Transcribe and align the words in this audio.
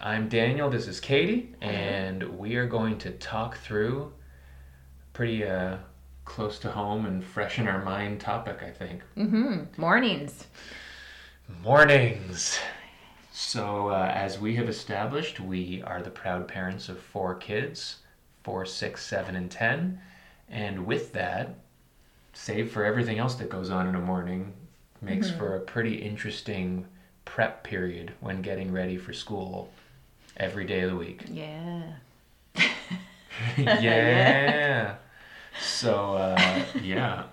I'm 0.00 0.28
Daniel. 0.28 0.70
This 0.70 0.86
is 0.86 1.00
Katie, 1.00 1.54
and 1.60 2.22
we 2.38 2.54
are 2.54 2.66
going 2.66 2.98
to 2.98 3.10
talk 3.10 3.58
through 3.58 4.12
pretty 5.12 5.44
uh, 5.44 5.78
close 6.24 6.60
to 6.60 6.70
home 6.70 7.06
and 7.06 7.24
fresh 7.24 7.58
in 7.58 7.66
our 7.66 7.82
mind 7.84 8.20
topic, 8.20 8.62
I 8.62 8.70
think. 8.70 9.02
Mm-hmm. 9.16 9.80
Mornings. 9.80 10.46
Mornings. 11.62 12.60
So, 13.32 13.88
uh, 13.88 14.12
as 14.14 14.38
we 14.38 14.54
have 14.54 14.68
established, 14.68 15.40
we 15.40 15.82
are 15.82 16.00
the 16.00 16.10
proud 16.10 16.46
parents 16.46 16.88
of 16.88 17.00
four 17.00 17.34
kids 17.34 17.96
four, 18.44 18.64
six, 18.64 19.04
seven, 19.04 19.36
and 19.36 19.50
ten. 19.50 20.00
And 20.48 20.86
with 20.86 21.12
that, 21.12 21.56
save 22.32 22.70
for 22.70 22.84
everything 22.84 23.18
else 23.18 23.34
that 23.34 23.50
goes 23.50 23.68
on 23.68 23.86
in 23.86 23.94
a 23.94 24.00
morning, 24.00 24.54
makes 25.02 25.30
for 25.30 25.56
a 25.56 25.60
pretty 25.60 25.96
interesting 25.96 26.86
prep 27.26 27.62
period 27.62 28.14
when 28.20 28.40
getting 28.40 28.72
ready 28.72 28.96
for 28.96 29.12
school 29.12 29.70
every 30.38 30.64
day 30.64 30.80
of 30.80 30.90
the 30.90 30.96
week. 30.96 31.24
Yeah. 31.30 31.82
yeah. 33.56 34.96
So 35.60 36.14
uh, 36.14 36.64
yeah, 36.82 37.24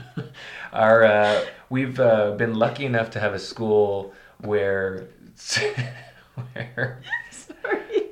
our 0.72 1.04
uh, 1.04 1.44
we've 1.68 1.98
uh, 2.00 2.32
been 2.32 2.54
lucky 2.54 2.86
enough 2.86 3.10
to 3.10 3.20
have 3.20 3.34
a 3.34 3.38
school 3.38 4.14
where 4.38 5.08
where 6.52 7.02
Sorry. 7.30 8.04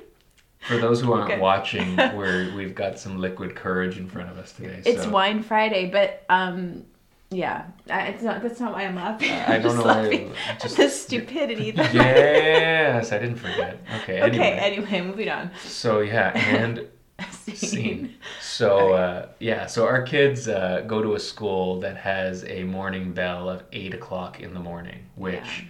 for 0.59 0.77
those 0.77 1.01
who 1.01 1.13
aren't 1.13 1.31
Okay. 1.31 1.39
watching, 1.39 1.95
where 1.97 2.51
we've 2.55 2.75
got 2.75 2.99
some 2.99 3.17
liquid 3.19 3.55
courage 3.55 3.97
in 3.97 4.07
front 4.07 4.29
of 4.29 4.37
us 4.37 4.51
today. 4.51 4.81
It's 4.85 5.03
so 5.03 5.09
Wine 5.09 5.41
Friday, 5.41 5.89
but 5.89 6.23
um, 6.29 6.85
yeah, 7.31 7.65
I, 7.89 8.07
it's 8.07 8.23
not. 8.23 8.41
That's 8.41 8.59
not 8.59 8.73
why 8.73 8.83
I'm 8.85 8.95
laughing. 8.95 9.31
I 9.31 9.55
I'm 9.55 9.61
don't 9.61 9.73
just 9.73 9.77
know 9.77 9.83
why- 9.83 10.01
laughing 10.03 10.33
at 10.47 10.61
just- 10.61 10.77
the 10.77 10.89
stupidity. 10.89 11.71
That 11.71 11.93
yes, 11.93 13.11
I 13.11 13.19
didn't 13.19 13.37
forget. 13.37 13.79
Okay. 14.01 14.19
Anyway. 14.19 14.27
Okay. 14.37 14.51
Anyway, 14.57 15.01
moving 15.01 15.29
on. 15.29 15.51
So 15.65 15.99
yeah, 15.99 16.31
and 16.35 16.87
scene. 17.53 18.15
So 18.41 18.93
uh, 18.93 19.27
yeah, 19.39 19.65
so 19.67 19.85
our 19.85 20.01
kids 20.01 20.47
uh, 20.47 20.83
go 20.87 21.01
to 21.01 21.15
a 21.15 21.19
school 21.19 21.79
that 21.81 21.97
has 21.97 22.43
a 22.45 22.63
morning 22.63 23.13
bell 23.13 23.49
of 23.49 23.63
eight 23.73 23.93
o'clock 23.93 24.39
in 24.39 24.53
the 24.53 24.59
morning, 24.59 25.05
which, 25.15 25.35
Yeah. 25.35 25.65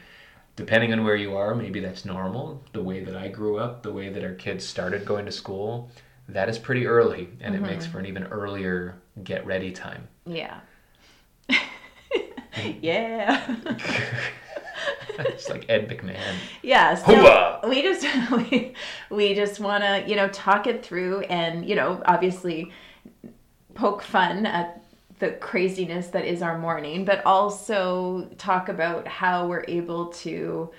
depending 0.56 0.94
on 0.94 1.04
where 1.04 1.16
you 1.16 1.36
are, 1.36 1.56
maybe 1.56 1.80
that's 1.80 2.06
normal. 2.06 2.64
The 2.74 2.84
way 2.84 3.04
that 3.04 3.16
I 3.18 3.28
grew 3.28 3.58
up, 3.60 3.84
the 3.84 3.92
way 3.92 4.10
that 4.10 4.24
our 4.24 4.34
kids 4.36 4.66
started 4.66 5.06
going 5.06 5.26
to 5.26 5.32
school, 5.32 5.90
that 6.30 6.48
is 6.50 6.58
pretty 6.60 6.86
early, 6.86 7.30
and 7.42 7.56
it 7.56 7.62
makes 7.62 7.86
for 7.86 8.00
an 8.00 8.06
even 8.06 8.24
earlier 8.26 8.96
get 9.24 9.46
ready 9.46 9.72
time. 9.72 10.08
Yeah. 10.26 10.60
yeah. 12.82 13.56
it's 15.20 15.50
like 15.50 15.66
Ed 15.70 15.90
McMahon. 15.90 16.36
Yeah. 16.62 16.96
So 16.96 17.06
Hooah! 17.06 17.70
we 17.70 17.82
just 17.82 18.32
we, 18.32 18.74
we 19.10 19.34
just 19.34 19.60
want 19.60 19.84
to 19.84 20.04
you 20.08 20.16
know 20.16 20.30
talk 20.30 20.68
it 20.68 20.86
through 20.86 21.22
and 21.22 21.68
you 21.68 21.76
know 21.76 22.02
obviously 22.06 22.72
poke 23.74 24.02
fun 24.02 24.46
at 24.46 24.84
the 25.20 25.32
craziness 25.32 26.08
that 26.08 26.26
is 26.26 26.42
our 26.42 26.58
morning, 26.58 27.06
but 27.06 27.26
also 27.26 28.30
talk 28.38 28.70
about 28.70 29.08
how 29.08 29.48
we're 29.48 29.66
able 29.68 30.08
to 30.08 30.70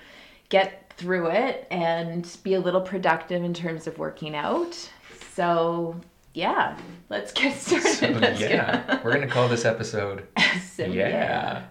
get 0.49 0.91
through 0.97 1.27
it 1.27 1.67
and 1.71 2.37
be 2.43 2.55
a 2.55 2.59
little 2.59 2.81
productive 2.81 3.43
in 3.43 3.53
terms 3.53 3.87
of 3.87 3.97
working 3.97 4.35
out. 4.35 4.89
So 5.33 5.95
yeah, 6.33 6.77
let's 7.09 7.31
get 7.31 7.57
started. 7.57 7.87
So 7.89 8.07
Let's 8.19 8.39
get- 8.39 8.51
yeah, 8.51 9.01
we're 9.03 9.13
gonna 9.13 9.27
call 9.27 9.47
this 9.47 9.65
episode. 9.65 10.27
So, 10.75 10.85
yeah. 10.85 11.65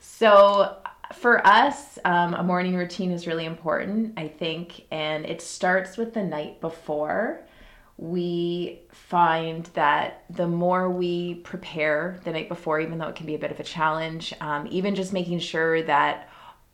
So 0.00 0.76
for 1.14 1.46
us, 1.46 1.98
um, 2.04 2.34
a 2.34 2.42
morning 2.42 2.74
routine 2.76 3.10
is 3.10 3.26
really 3.26 3.44
important, 3.44 4.14
I 4.18 4.28
think, 4.28 4.86
and 4.90 5.24
it 5.24 5.40
starts 5.40 5.96
with 5.96 6.14
the 6.14 6.22
night 6.22 6.60
before. 6.60 7.40
We 7.96 8.82
find 8.92 9.64
that 9.74 10.24
the 10.30 10.48
more 10.48 10.90
we 10.90 11.36
prepare 11.36 12.18
the 12.24 12.32
night 12.32 12.48
before, 12.48 12.80
even 12.80 12.98
though 12.98 13.08
it 13.08 13.14
can 13.14 13.26
be 13.26 13.34
a 13.36 13.38
bit 13.38 13.52
of 13.52 13.60
a 13.60 13.64
challenge, 13.64 14.34
um, 14.40 14.66
even 14.70 14.94
just 14.94 15.12
making 15.12 15.38
sure 15.38 15.82
that 15.82 16.28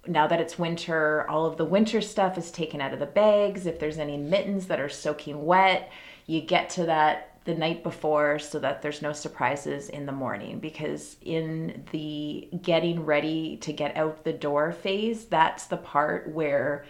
now 0.06 0.26
that 0.26 0.40
it's 0.40 0.58
winter, 0.58 1.28
all 1.28 1.44
of 1.44 1.56
the 1.58 1.64
winter 1.64 2.00
stuff 2.00 2.38
is 2.38 2.50
taken 2.50 2.80
out 2.80 2.94
of 2.94 2.98
the 3.00 3.06
bags. 3.06 3.66
If 3.66 3.78
there's 3.78 3.98
any 3.98 4.16
mittens 4.16 4.66
that 4.68 4.80
are 4.80 4.88
soaking 4.88 5.44
wet, 5.44 5.90
you 6.30 6.40
get 6.40 6.70
to 6.70 6.84
that 6.86 7.38
the 7.44 7.54
night 7.54 7.82
before 7.82 8.38
so 8.38 8.60
that 8.60 8.82
there's 8.82 9.02
no 9.02 9.12
surprises 9.12 9.88
in 9.88 10.06
the 10.06 10.12
morning 10.12 10.60
because 10.60 11.16
in 11.22 11.84
the 11.90 12.48
getting 12.62 13.04
ready 13.04 13.56
to 13.56 13.72
get 13.72 13.96
out 13.96 14.22
the 14.22 14.32
door 14.32 14.70
phase, 14.70 15.24
that's 15.24 15.66
the 15.66 15.76
part 15.76 16.28
where 16.28 16.84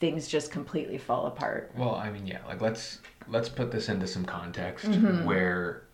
things 0.00 0.28
just 0.28 0.50
completely 0.52 0.98
fall 0.98 1.26
apart. 1.26 1.70
Well, 1.76 1.94
I 1.94 2.10
mean, 2.10 2.26
yeah, 2.26 2.40
like 2.46 2.60
let's 2.60 2.98
let's 3.26 3.48
put 3.48 3.72
this 3.72 3.88
into 3.88 4.06
some 4.06 4.26
context 4.26 4.84
Mm-hmm. 4.84 5.24
where 5.24 5.84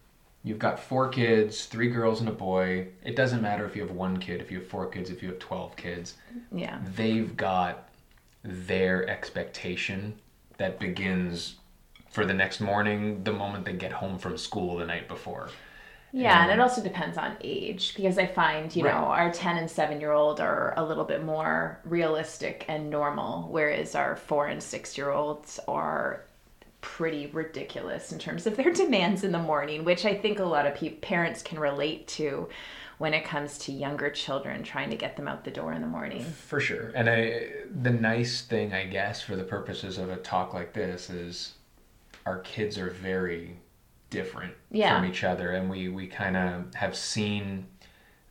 you've 0.42 0.58
got 0.58 0.80
four 0.80 1.08
kids, 1.08 1.66
three 1.66 1.90
girls 1.90 2.18
and 2.18 2.28
a 2.28 2.32
boy. 2.32 2.88
It 3.04 3.14
doesn't 3.14 3.40
matter 3.40 3.64
if 3.64 3.76
you 3.76 3.82
have 3.82 3.92
one 3.92 4.16
kid, 4.16 4.40
if 4.40 4.50
you 4.50 4.58
have 4.58 4.66
four 4.66 4.86
kids, 4.88 5.10
if 5.10 5.22
you 5.22 5.28
have 5.28 5.38
12 5.38 5.76
kids. 5.76 6.14
Yeah. 6.50 6.80
They've 6.96 7.36
got 7.36 7.88
their 8.42 9.08
expectation 9.08 10.14
that 10.58 10.80
begins 10.80 11.56
for 12.14 12.24
the 12.24 12.32
next 12.32 12.60
morning, 12.60 13.24
the 13.24 13.32
moment 13.32 13.64
they 13.64 13.72
get 13.72 13.90
home 13.90 14.16
from 14.18 14.38
school 14.38 14.76
the 14.76 14.86
night 14.86 15.08
before. 15.08 15.48
Yeah, 16.12 16.42
and 16.42 16.52
And- 16.52 16.60
it 16.60 16.62
also 16.62 16.80
depends 16.80 17.18
on 17.18 17.36
age 17.42 17.92
because 17.96 18.18
I 18.18 18.26
find, 18.26 18.74
you 18.74 18.84
know, 18.84 18.90
our 18.90 19.32
10 19.32 19.56
and 19.56 19.68
7 19.68 20.00
year 20.00 20.12
old 20.12 20.40
are 20.40 20.72
a 20.76 20.84
little 20.84 21.02
bit 21.02 21.24
more 21.24 21.80
realistic 21.84 22.66
and 22.68 22.88
normal, 22.88 23.48
whereas 23.50 23.96
our 23.96 24.14
4 24.14 24.46
and 24.46 24.62
6 24.62 24.96
year 24.96 25.10
olds 25.10 25.58
are 25.66 26.20
pretty 26.80 27.26
ridiculous 27.32 28.12
in 28.12 28.20
terms 28.20 28.46
of 28.46 28.56
their 28.56 28.72
demands 28.84 29.24
in 29.24 29.32
the 29.32 29.38
morning, 29.40 29.84
which 29.84 30.04
I 30.04 30.14
think 30.14 30.38
a 30.38 30.44
lot 30.44 30.66
of 30.66 30.76
pe- 30.76 30.90
parents 30.90 31.42
can 31.42 31.58
relate 31.58 32.06
to 32.08 32.48
when 32.98 33.12
it 33.12 33.24
comes 33.24 33.58
to 33.58 33.72
younger 33.72 34.08
children 34.08 34.62
trying 34.62 34.90
to 34.90 34.96
get 34.96 35.16
them 35.16 35.26
out 35.26 35.42
the 35.42 35.50
door 35.50 35.72
in 35.72 35.80
the 35.80 35.88
morning. 35.88 36.22
For 36.22 36.60
sure. 36.60 36.92
And 36.94 37.10
I, 37.10 37.48
the 37.82 37.90
nice 37.90 38.42
thing, 38.42 38.72
I 38.72 38.84
guess, 38.86 39.20
for 39.20 39.34
the 39.34 39.42
purposes 39.42 39.98
of 39.98 40.10
a 40.10 40.16
talk 40.18 40.54
like 40.54 40.74
this 40.74 41.10
is 41.10 41.54
our 42.26 42.38
kids 42.40 42.78
are 42.78 42.90
very 42.90 43.56
different 44.10 44.54
Yeah. 44.70 44.96
from 44.98 45.08
each 45.08 45.24
other. 45.24 45.50
And 45.52 45.68
we, 45.68 45.88
we 45.88 46.06
kind 46.06 46.36
of 46.36 46.74
have 46.74 46.96
seen 46.96 47.66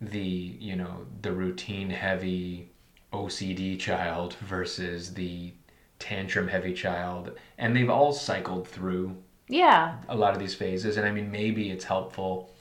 the, 0.02 0.20
you 0.20 0.76
know, 0.76 1.06
the 1.22 1.32
routine 1.32 1.90
heavy 1.90 2.70
OCD 3.12 3.80
child 3.80 4.36
versus 4.42 5.14
the 5.14 5.54
tantrum 6.00 6.48
heavy 6.48 6.74
child. 6.74 7.38
And 7.58 7.76
they've 7.76 7.90
all 7.90 8.14
cycled 8.14 8.68
through 8.68 9.16
Yeah, 9.48 9.98
a 10.10 10.16
lot 10.16 10.34
of 10.34 10.40
these 10.40 10.56
phases. 10.56 10.98
And 10.98 11.06
I 11.06 11.12
mean, 11.12 11.32
maybe 11.32 11.70
it's 11.70 11.86
helpful, 11.86 12.52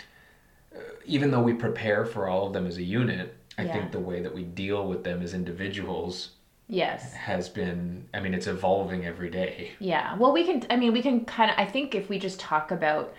uh, 0.74 0.78
even 1.06 1.30
though 1.30 1.42
we 1.42 1.54
prepare 1.54 2.04
for 2.04 2.28
all 2.28 2.46
of 2.48 2.52
them 2.52 2.66
as 2.66 2.76
a 2.76 2.82
unit. 2.82 3.36
I 3.58 3.62
Yeah. 3.64 3.72
think 3.72 3.92
the 3.92 4.00
way 4.00 4.20
that 4.22 4.34
we 4.34 4.44
deal 4.44 4.86
with 4.88 5.04
them 5.04 5.22
as 5.22 5.34
individuals 5.34 6.30
yes. 6.68 7.12
has 7.14 7.48
been, 7.48 8.08
I 8.14 8.20
mean, 8.20 8.34
it's 8.34 8.46
evolving 8.46 9.06
every 9.06 9.30
day. 9.30 9.72
Yeah. 9.78 10.16
Well, 10.16 10.32
we 10.32 10.44
can, 10.44 10.64
I 10.70 10.76
mean, 10.76 10.92
we 10.92 11.02
can 11.02 11.24
kind 11.24 11.50
of, 11.50 11.56
I 11.58 11.66
think 11.66 11.94
if 11.94 12.08
we 12.08 12.18
just 12.18 12.40
talk 12.40 12.70
about 12.70 13.14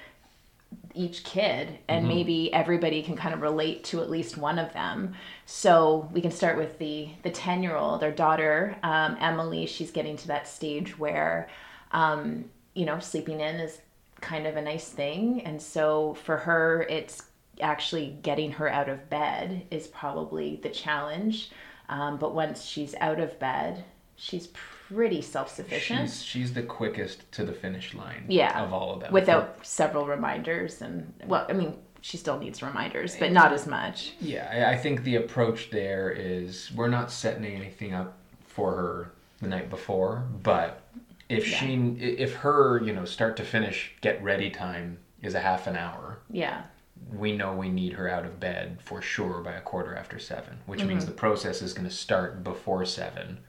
each 0.96 1.24
kid 1.24 1.80
and 1.88 2.08
maybe 2.08 2.54
everybody 2.54 3.02
can 3.02 3.16
kind 3.16 3.34
of 3.34 3.42
relate 3.42 3.84
to 3.84 4.02
at 4.02 4.10
least 4.10 4.38
one 4.38 4.60
of 4.60 4.74
them. 4.74 5.14
So 5.46 6.10
we 6.14 6.22
can 6.22 6.32
start 6.32 6.58
with 6.58 6.78
the, 6.80 7.10
the 7.24 7.32
10 7.32 7.64
year 7.64 7.76
old, 7.76 8.04
our 8.04 8.12
daughter, 8.12 8.78
um, 8.84 9.18
Emily, 9.20 9.66
she's 9.66 9.92
getting 9.92 10.18
to 10.18 10.28
that 10.28 10.48
stage 10.48 10.98
where, 10.98 11.48
um, 11.92 12.46
you 12.74 12.86
know, 12.86 13.00
sleeping 13.00 13.40
in 13.40 13.56
is 13.56 13.80
kind 14.22 14.48
of 14.48 14.56
a 14.56 14.62
nice 14.62 14.90
thing. 14.90 15.42
And 15.42 15.62
so 15.62 16.16
for 16.24 16.38
her, 16.38 16.86
it's 16.90 17.24
actually 17.62 18.18
getting 18.22 18.52
her 18.54 18.68
out 18.68 18.90
of 18.90 19.10
bed 19.10 19.66
is 19.70 19.88
probably 19.88 20.60
the 20.64 20.70
challenge. 20.70 21.52
Um, 21.90 22.18
but 22.18 22.34
once 22.34 22.64
she's 22.64 22.96
out 23.02 23.20
of 23.20 23.38
bed, 23.40 23.84
she's 24.16 24.48
pretty 24.48 25.22
self 25.22 25.50
sufficient 25.54 26.02
She's, 26.10 26.24
she's 26.24 26.54
the 26.54 26.64
quickest 26.64 27.30
to 27.34 27.44
the 27.44 27.54
finish 27.54 27.94
line 27.94 28.26
Yeah, 28.28 28.62
of 28.64 28.74
all 28.74 28.94
of 28.94 29.00
them. 29.02 29.12
without 29.14 29.66
several 29.66 30.06
reminders. 30.06 30.82
And 30.82 31.14
well, 31.26 31.46
I 31.50 31.54
mean, 31.54 31.78
she 32.02 32.18
still 32.18 32.38
needs 32.38 32.62
reminders, 32.62 33.16
but 33.16 33.32
not 33.32 33.54
as 33.54 33.66
much. 33.68 34.14
Yeah, 34.20 34.50
I- 34.52 34.74
I 34.74 34.78
think 34.78 35.04
the 35.04 35.16
approach 35.16 35.70
there 35.72 36.10
is 36.12 36.72
we're 36.76 36.90
not 36.90 37.12
setting 37.12 37.46
anything 37.46 37.94
up 37.94 38.18
for 38.46 38.72
her 38.76 39.12
the 39.42 39.48
night 39.48 39.70
before, 39.70 40.24
but 40.44 40.82
if 41.30 41.50
Yeah. 41.50 41.58
she, 41.58 41.76
if 42.00 42.36
her, 42.36 42.82
you 42.84 42.94
know, 42.94 43.06
start 43.06 43.36
to 43.38 43.44
finish 43.44 43.94
get 44.02 44.22
ready 44.24 44.50
time 44.50 44.98
is 45.22 45.34
a 45.34 45.40
half 45.40 45.68
an 45.68 45.76
hour, 45.78 46.20
Yeah. 46.30 46.64
We 47.12 47.36
know 47.36 47.54
we 47.54 47.70
need 47.70 47.94
her 47.94 48.10
out 48.10 48.26
of 48.26 48.40
bed 48.40 48.78
for 48.82 49.02
sure 49.02 49.42
by 49.42 49.54
a 49.54 49.62
quarter 49.62 49.96
after 49.96 50.20
seven, 50.20 50.60
which 50.66 50.80
Mm-hmm. 50.80 50.90
means 50.90 51.06
the 51.06 51.12
process 51.12 51.62
is 51.62 51.74
going 51.74 51.88
to 51.88 51.94
start 51.94 52.44
before 52.44 52.86
seven 52.86 53.40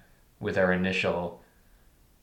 with 0.41 0.59
our 0.59 0.73
initial, 0.73 1.43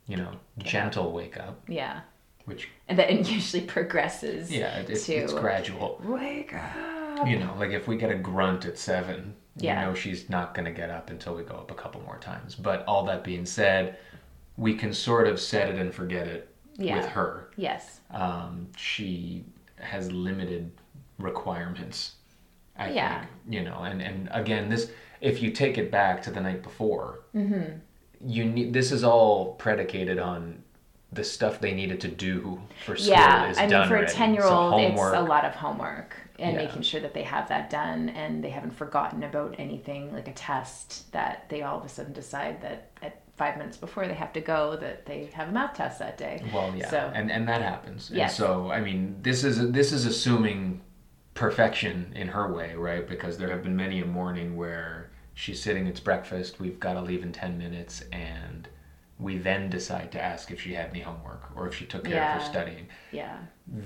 you 0.07 0.17
know, 0.17 0.31
gentle 0.59 1.11
wake 1.11 1.37
up, 1.37 1.61
Yeah. 1.67 2.01
which, 2.45 2.69
And 2.87 2.97
then 2.99 3.09
it 3.09 3.29
usually 3.31 3.63
progresses 3.63 4.51
yeah, 4.51 4.79
it, 4.79 4.89
it's, 4.89 5.05
to 5.05 5.13
it's 5.15 5.33
gradual. 5.33 5.99
wake 6.03 6.53
up. 6.53 7.27
You 7.27 7.39
know, 7.39 7.55
like 7.57 7.71
if 7.71 7.87
we 7.87 7.97
get 7.97 8.11
a 8.11 8.15
grunt 8.15 8.65
at 8.65 8.77
seven, 8.77 9.35
Yeah. 9.57 9.81
you 9.81 9.87
know 9.87 9.93
she's 9.95 10.29
not 10.29 10.53
going 10.53 10.65
to 10.65 10.71
get 10.71 10.89
up 10.89 11.09
until 11.09 11.35
we 11.35 11.43
go 11.43 11.55
up 11.55 11.71
a 11.71 11.75
couple 11.75 12.01
more 12.01 12.17
times. 12.17 12.55
But 12.55 12.83
all 12.85 13.05
that 13.05 13.23
being 13.23 13.45
said, 13.45 13.97
we 14.57 14.73
can 14.75 14.93
sort 14.93 15.27
of 15.27 15.39
set 15.39 15.69
it 15.69 15.75
and 15.79 15.93
forget 15.93 16.27
it 16.27 16.49
Yeah. 16.77 16.97
with 16.97 17.05
her. 17.07 17.49
Yes. 17.57 17.99
Um, 18.11 18.67
she 18.75 19.45
has 19.79 20.11
limited 20.11 20.71
requirements. 21.21 22.15
I 22.77 22.91
Yeah. 22.91 23.19
think, 23.19 23.31
you 23.49 23.63
know, 23.63 23.79
and 23.83 24.01
and 24.01 24.29
again, 24.31 24.69
this 24.69 24.91
if 25.21 25.41
you 25.41 25.51
take 25.51 25.77
it 25.77 25.91
back 25.91 26.21
to 26.23 26.31
the 26.31 26.41
night 26.41 26.63
before, 26.63 27.19
Mm-hmm. 27.35 27.77
you 28.27 28.45
need 28.45 28.73
this 28.73 28.91
is 28.91 29.03
all 29.03 29.53
predicated 29.55 30.19
on 30.19 30.63
the 31.13 31.23
stuff 31.23 31.59
they 31.59 31.73
needed 31.73 31.99
to 32.01 32.07
do 32.07 32.61
for 32.85 32.95
school 32.95 33.11
Yeah. 33.13 33.49
is 33.49 33.57
I 33.57 33.67
mean, 33.67 33.69
for 33.87 33.95
a 33.95 33.97
already. 33.99 34.13
10 34.13 34.33
year 34.33 34.43
So 34.43 34.57
old, 34.57 34.81
it's 34.81 35.01
a 35.01 35.19
lot 35.21 35.43
of 35.43 35.53
homework 35.55 36.15
and 36.39 36.53
Yeah. 36.55 36.63
making 36.63 36.83
sure 36.83 37.01
that 37.01 37.13
they 37.13 37.23
have 37.23 37.49
that 37.49 37.69
done 37.69 38.07
and 38.09 38.41
they 38.43 38.49
haven't 38.49 38.71
forgotten 38.71 39.21
about 39.23 39.55
anything 39.59 40.13
like 40.13 40.29
a 40.29 40.33
test 40.33 41.11
that 41.11 41.49
they 41.49 41.63
all 41.63 41.77
of 41.79 41.85
a 41.85 41.89
sudden 41.89 42.13
decide 42.13 42.61
that 42.61 42.87
at 43.01 43.21
five 43.35 43.57
minutes 43.57 43.75
before 43.75 44.07
they 44.07 44.13
have 44.13 44.31
to 44.33 44.39
go 44.41 44.77
that 44.77 45.05
they 45.05 45.25
have 45.33 45.49
a 45.49 45.51
math 45.51 45.73
test 45.75 45.99
that 45.99 46.17
day. 46.17 46.41
Well, 46.53 46.73
yeah, 46.75 46.89
So- 46.89 47.11
and 47.13 47.29
and 47.29 47.45
that 47.49 47.61
happens. 47.61 48.09
And 48.09 48.31
so, 48.31 48.71
I 48.71 48.79
mean, 48.79 49.17
this 49.21 49.43
is 49.43 49.71
this 49.71 49.91
is 49.91 50.05
assuming 50.05 50.79
perfection 51.33 52.11
in 52.15 52.27
her 52.29 52.51
way, 52.51 52.75
right? 52.75 53.07
Because 53.07 53.37
there 53.37 53.49
have 53.49 53.63
been 53.63 53.75
many 53.75 54.01
a 54.01 54.05
morning 54.05 54.55
where 54.55 55.09
she's 55.33 55.61
sitting, 55.61 55.87
it's 55.87 55.99
breakfast, 55.99 56.59
we've 56.59 56.79
got 56.79 56.93
to 56.93 57.01
leave 57.01 57.23
in 57.23 57.31
ten 57.31 57.57
minutes, 57.57 58.03
and 58.11 58.67
we 59.17 59.37
then 59.37 59.69
decide 59.69 60.11
to 60.11 60.19
ask 60.21 60.49
if 60.49 60.59
she 60.59 60.73
had 60.73 60.89
any 60.89 60.99
homework 61.01 61.51
or 61.55 61.67
if 61.67 61.75
she 61.75 61.85
took 61.85 62.03
care 62.05 62.23
of 62.23 62.41
her 62.41 62.45
studying. 62.49 62.87
Yeah. 63.11 63.37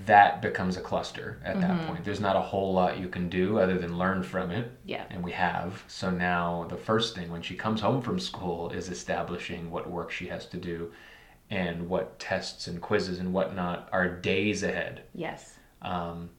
That 0.05 0.41
becomes 0.41 0.77
a 0.77 0.81
cluster 0.81 1.41
at 1.43 1.59
that 1.59 1.71
Mm-hmm. 1.71 1.87
point. 1.87 2.05
There's 2.05 2.21
not 2.21 2.37
a 2.37 2.41
whole 2.41 2.73
lot 2.73 2.99
you 2.99 3.09
can 3.09 3.27
do 3.27 3.59
other 3.59 3.77
than 3.77 3.97
learn 3.97 4.23
from 4.23 4.49
it. 4.49 4.71
Yeah. 4.85 5.03
And 5.09 5.21
we 5.21 5.33
have. 5.33 5.83
So 5.87 6.09
now 6.09 6.65
the 6.69 6.77
first 6.77 7.15
thing 7.15 7.29
when 7.29 7.41
she 7.41 7.55
comes 7.55 7.81
home 7.81 8.01
from 8.01 8.17
school 8.17 8.69
is 8.69 8.87
establishing 8.89 9.69
what 9.71 9.89
work 9.89 10.09
she 10.09 10.27
has 10.27 10.45
to 10.47 10.57
do 10.57 10.93
and 11.49 11.89
what 11.89 12.17
tests 12.17 12.67
and 12.67 12.81
quizzes 12.81 13.19
and 13.19 13.33
whatnot 13.33 13.89
are 13.91 14.07
days 14.07 14.63
ahead. 14.63 15.03
Yes. 15.13 15.55
Um, 15.81 16.29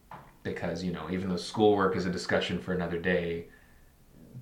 because, 0.54 0.82
you 0.82 0.93
know, 0.93 1.08
even 1.10 1.28
though 1.28 1.37
schoolwork 1.37 1.96
is 1.96 2.06
a 2.06 2.10
discussion 2.10 2.58
for 2.58 2.72
another 2.72 2.98
day, 2.98 3.46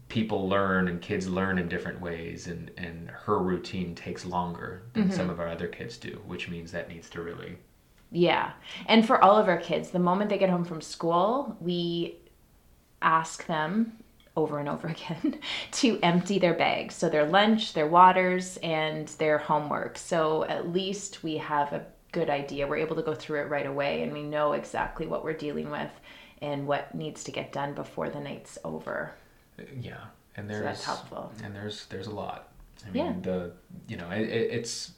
people 0.08 0.48
learn 0.48 0.88
and 0.88 1.00
kids 1.00 1.26
learn 1.26 1.58
in 1.58 1.68
different 1.68 2.00
ways 2.00 2.46
and, 2.46 2.70
and 2.76 3.10
her 3.10 3.38
routine 3.38 3.94
takes 3.94 4.24
longer 4.24 4.82
than 4.92 5.04
mm-hmm. 5.04 5.12
some 5.12 5.30
of 5.30 5.40
our 5.40 5.48
other 5.48 5.66
kids 5.66 5.96
do, 5.96 6.20
which 6.26 6.48
means 6.48 6.70
that 6.72 6.88
needs 6.88 7.10
to 7.10 7.22
really 7.22 7.56
Yeah. 8.12 8.52
And 8.86 9.06
for 9.06 9.22
all 9.22 9.36
of 9.36 9.48
our 9.48 9.56
kids, 9.56 9.90
the 9.90 9.98
moment 9.98 10.30
they 10.30 10.38
get 10.38 10.50
home 10.50 10.64
from 10.64 10.80
school, 10.80 11.56
we 11.60 12.18
ask 13.02 13.46
them 13.46 14.04
over 14.36 14.58
and 14.58 14.68
over 14.68 14.88
again 14.96 15.38
to 15.72 15.98
empty 16.02 16.38
their 16.38 16.54
bags. 16.54 16.94
So 16.94 17.08
their 17.08 17.26
lunch, 17.26 17.72
their 17.72 17.86
waters, 17.86 18.58
and 18.62 19.08
their 19.08 19.38
homework. 19.38 19.98
So 19.98 20.44
at 20.44 20.72
least 20.72 21.22
we 21.22 21.38
have 21.38 21.72
a 21.72 21.86
good 22.18 22.30
idea. 22.30 22.66
We're 22.66 22.76
able 22.86 22.96
to 22.96 23.02
go 23.10 23.14
through 23.14 23.40
it 23.42 23.50
right 23.56 23.66
away 23.66 24.02
and 24.02 24.12
we 24.12 24.22
know 24.22 24.52
exactly 24.52 25.06
what 25.06 25.24
we're 25.24 25.32
dealing 25.46 25.68
with 25.70 25.90
and 26.40 26.66
what 26.66 26.94
needs 26.94 27.24
to 27.24 27.32
get 27.32 27.52
done 27.52 27.74
before 27.74 28.08
the 28.10 28.20
night's 28.20 28.58
over. 28.64 29.12
Yeah, 29.80 30.04
and 30.36 30.48
there's 30.48 30.64
that's 30.64 30.84
helpful. 30.84 31.32
And 31.44 31.54
there's 31.54 31.86
there's 31.86 32.06
a 32.06 32.14
lot. 32.14 32.48
I 32.86 32.90
mean, 32.90 33.04
Yeah. 33.06 33.12
the 33.22 33.52
you 33.88 33.96
know 33.96 34.10
it, 34.10 34.22
it, 34.28 34.50
it's, 34.58 34.92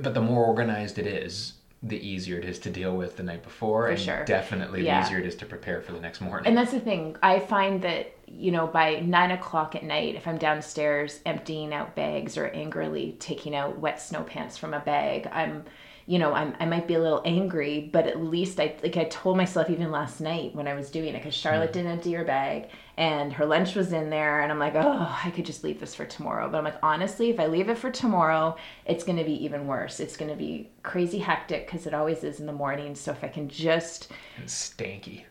but 0.00 0.14
the 0.14 0.20
more 0.20 0.44
organized 0.44 0.98
it 0.98 1.06
is, 1.06 1.54
the 1.82 1.96
easier 2.06 2.38
it 2.38 2.44
is 2.44 2.58
to 2.60 2.70
deal 2.70 2.94
with 2.96 3.16
the 3.16 3.22
night 3.22 3.42
before, 3.42 3.84
For 3.86 3.90
and 3.92 4.00
sure. 4.00 4.24
definitely 4.24 4.84
Yeah. 4.84 5.00
the 5.00 5.06
easier 5.06 5.18
it 5.18 5.26
is 5.26 5.36
to 5.36 5.46
prepare 5.46 5.80
for 5.80 5.92
the 5.92 6.00
next 6.00 6.20
morning. 6.20 6.46
And 6.46 6.56
that's 6.56 6.72
the 6.72 6.80
thing. 6.80 7.16
I 7.22 7.38
find 7.38 7.80
that, 7.82 8.12
you 8.26 8.52
know, 8.52 8.66
by 8.66 9.00
nine 9.00 9.30
o'clock 9.30 9.74
at 9.74 9.82
night, 9.84 10.14
if 10.14 10.28
I'm 10.28 10.36
downstairs 10.38 11.20
emptying 11.24 11.72
out 11.72 11.94
bags 11.96 12.36
or 12.36 12.46
angrily 12.48 13.16
taking 13.18 13.54
out 13.56 13.78
wet 13.78 14.00
snow 14.02 14.22
pants 14.24 14.58
from 14.58 14.74
a 14.74 14.80
bag, 14.80 15.28
I'm, 15.32 15.64
you 16.10 16.18
know, 16.18 16.34
I'm, 16.34 16.56
I 16.58 16.66
might 16.66 16.88
be 16.88 16.94
a 16.94 16.98
little 16.98 17.22
angry, 17.24 17.88
but 17.92 18.08
at 18.08 18.20
least 18.20 18.58
I, 18.58 18.74
like 18.82 18.96
I 18.96 19.04
told 19.04 19.36
myself 19.36 19.70
even 19.70 19.92
last 19.92 20.20
night 20.20 20.56
when 20.56 20.66
I 20.66 20.74
was 20.74 20.90
doing 20.90 21.10
it, 21.10 21.18
because 21.18 21.34
Charlotte 21.34 21.70
mm. 21.70 21.74
didn't 21.74 21.92
empty 21.92 22.12
her 22.14 22.24
bag 22.24 22.68
and 22.96 23.32
her 23.32 23.46
lunch 23.46 23.76
was 23.76 23.92
in 23.92 24.10
there. 24.10 24.40
And 24.40 24.50
I'm 24.50 24.58
like, 24.58 24.74
oh, 24.74 25.20
I 25.24 25.30
could 25.30 25.46
just 25.46 25.62
leave 25.62 25.78
this 25.78 25.94
for 25.94 26.04
tomorrow. 26.04 26.50
But 26.50 26.58
I'm 26.58 26.64
like, 26.64 26.78
honestly, 26.82 27.30
if 27.30 27.38
I 27.38 27.46
leave 27.46 27.68
it 27.68 27.78
for 27.78 27.92
tomorrow, 27.92 28.56
it's 28.86 29.04
going 29.04 29.18
to 29.18 29.24
be 29.24 29.44
even 29.44 29.68
worse. 29.68 30.00
It's 30.00 30.16
going 30.16 30.32
to 30.32 30.36
be 30.36 30.70
crazy 30.82 31.20
hectic 31.20 31.66
because 31.66 31.86
it 31.86 31.94
always 31.94 32.24
is 32.24 32.40
in 32.40 32.46
the 32.46 32.52
morning. 32.52 32.96
So 32.96 33.12
if 33.12 33.22
I 33.22 33.28
can 33.28 33.48
just, 33.48 34.10
stanky, 34.46 35.22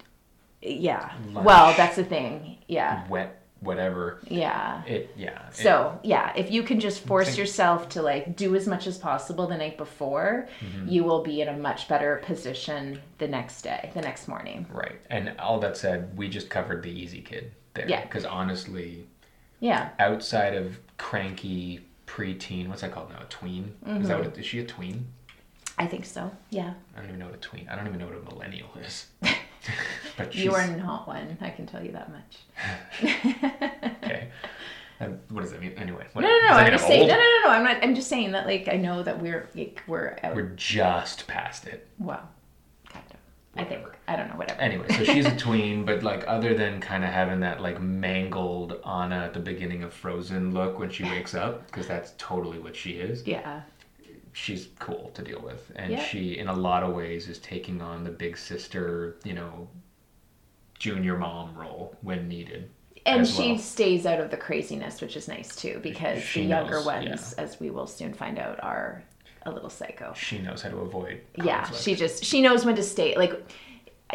yeah. 0.62 1.12
Lunch. 1.34 1.46
Well, 1.46 1.74
that's 1.76 1.98
the 1.98 2.06
thing. 2.06 2.58
Yeah. 2.70 3.06
wet, 3.10 3.39
whatever. 3.62 4.20
Yeah. 4.28 4.84
It 4.86 5.14
yeah. 5.18 5.48
it- 5.50 5.56
So, 5.56 6.00
yeah, 6.04 6.32
if 6.36 6.50
you 6.52 6.64
can 6.64 6.80
just 6.80 7.06
force 7.06 7.38
yourself 7.38 7.90
to 7.90 8.02
like 8.02 8.36
do 8.36 8.56
as 8.56 8.68
much 8.68 8.88
as 8.88 8.98
possible 8.98 9.48
the 9.48 9.58
night 9.58 9.78
before, 9.78 10.48
Mm-hmm. 10.62 10.88
you 10.88 11.04
will 11.04 11.24
be 11.24 11.42
in 11.42 11.48
a 11.50 11.58
much 11.58 11.88
better 11.88 12.22
position 12.26 13.02
the 13.18 13.28
next 13.28 13.62
day, 13.62 13.92
the 13.94 14.02
next 14.02 14.28
morning. 14.28 14.66
right. 14.72 15.00
And 15.10 15.34
all 15.40 15.60
that 15.60 15.76
said, 15.78 16.18
we 16.18 16.30
just 16.30 16.50
covered 16.50 16.84
the 16.84 16.90
easy 16.92 17.22
kid 17.22 17.52
there. 17.74 17.88
Yeah. 17.90 18.02
Because 18.02 18.26
honestly, 18.26 19.06
Yeah. 19.60 19.90
outside 20.00 20.54
of 20.56 20.80
cranky 20.98 21.82
preteen, 22.08 22.68
what's 22.70 22.82
that 22.82 22.92
called 22.92 23.10
now? 23.10 23.20
A 23.22 23.26
tween? 23.26 23.76
Is 23.86 24.08
that 24.08 24.18
what 24.18 24.28
it, 24.28 24.38
is 24.38 24.46
she 24.46 24.60
a 24.60 24.66
tween? 24.66 25.08
I 25.78 25.86
think 25.86 26.06
so. 26.06 26.32
Yeah. 26.50 26.74
I 26.96 27.00
don't 27.00 27.08
even 27.10 27.20
know 27.20 27.28
what 27.28 27.36
a 27.36 27.40
tween. 27.40 27.68
I 27.70 27.76
don't 27.76 27.88
even 27.88 28.00
know 28.00 28.08
what 28.08 28.16
a 28.18 28.34
millennial 28.34 28.70
is. 28.84 29.08
but 30.18 30.36
You 30.36 30.54
are 30.54 30.68
not 30.68 31.08
one. 31.08 31.38
I 31.42 31.50
can 31.50 31.66
tell 31.66 31.84
you 31.84 31.92
that 31.94 32.10
much. 32.12 32.38
okay. 34.04 34.30
And 35.00 35.20
what 35.30 35.42
does 35.42 35.52
that 35.52 35.62
mean? 35.62 35.74
Anyway, 35.78 36.04
No, 36.04 36.10
what, 36.14 36.22
no, 36.24 36.28
no. 36.28 36.48
that 36.50 36.66
I'm 36.66 36.72
just 36.74 36.86
saying. 36.88 37.02
old? 37.04 37.10
No, 37.10 37.16
no, 37.16 37.22
no, 37.22 37.42
no. 37.46 37.50
I'm 37.52 37.64
not. 37.64 37.78
I'm 37.84 37.96
just 37.96 38.10
saying 38.10 38.32
that. 38.34 38.46
Like, 38.46 38.68
I 38.68 38.76
know 38.76 39.02
that 39.04 39.22
we're 39.22 39.48
like, 39.56 39.82
we're 39.88 40.18
out. 40.24 40.36
We're 40.36 40.50
just 40.58 41.26
past 41.28 41.68
it. 41.68 41.88
well, 42.00 42.28
kind 42.92 43.06
of. 43.12 43.16
I 43.56 43.64
think. 43.64 43.86
I 44.10 44.18
don't 44.18 44.28
know. 44.30 44.36
Whatever. 44.36 44.60
Anyway, 44.60 44.88
so 44.90 45.06
she's 45.06 45.26
a 45.26 45.36
tween, 45.38 45.86
but 45.86 46.04
like 46.04 46.26
other 46.28 46.54
than 46.54 46.82
kind 46.82 47.06
of 47.06 47.12
having 47.12 47.40
that 47.42 47.62
like 47.62 47.80
mangled 47.80 48.74
Anna 48.86 49.20
at 49.24 49.34
the 49.34 49.40
beginning 49.40 49.84
of 49.84 49.94
Frozen 49.94 50.54
look 50.54 50.78
when 50.80 50.90
she 50.90 51.04
wakes 51.06 51.34
up, 51.34 51.66
because 51.68 51.88
that's 51.88 52.12
totally 52.18 52.60
what 52.60 52.76
she 52.76 52.92
is. 52.92 53.26
yeah. 53.26 53.62
She's 54.34 54.70
cool 54.80 55.12
to 55.16 55.22
deal 55.24 55.42
with, 55.42 55.72
and 55.76 55.92
Yeah. 55.92 56.04
she, 56.04 56.38
in 56.38 56.48
a 56.48 56.54
lot 56.54 56.84
of 56.84 56.94
ways, 56.96 57.28
is 57.28 57.40
taking 57.40 57.82
on 57.82 58.04
the 58.04 58.12
big 58.12 58.38
sister, 58.38 59.18
you 59.24 59.34
know, 59.34 59.68
junior 60.78 61.18
mom 61.18 61.56
role 61.56 61.96
when 62.02 62.28
needed. 62.28 62.70
And 63.06 63.28
she 63.28 63.50
well. 63.54 63.58
stays 63.58 64.06
out 64.06 64.20
of 64.20 64.30
the 64.30 64.38
craziness, 64.38 65.02
which 65.02 65.16
is 65.16 65.28
nice 65.28 65.56
too, 65.56 65.80
because 65.82 66.22
She 66.22 66.42
the 66.42 66.48
younger 66.50 66.76
knows, 66.76 66.86
ones, 66.86 67.34
as 67.34 67.60
we 67.60 67.70
will 67.70 67.88
soon 67.88 68.14
find 68.14 68.38
out, 68.38 68.60
are 68.64 69.04
a 69.46 69.52
little 69.52 69.70
psycho. 69.70 70.14
She 70.14 70.38
knows 70.40 70.62
how 70.62 70.70
to 70.70 70.78
avoid. 70.78 71.22
Yeah, 71.36 71.62
conflict. 71.64 71.84
she 71.84 71.96
just 71.96 72.24
she 72.24 72.42
knows 72.42 72.66
when 72.66 72.76
to 72.76 72.84
stay. 72.84 73.16
Like 73.18 73.42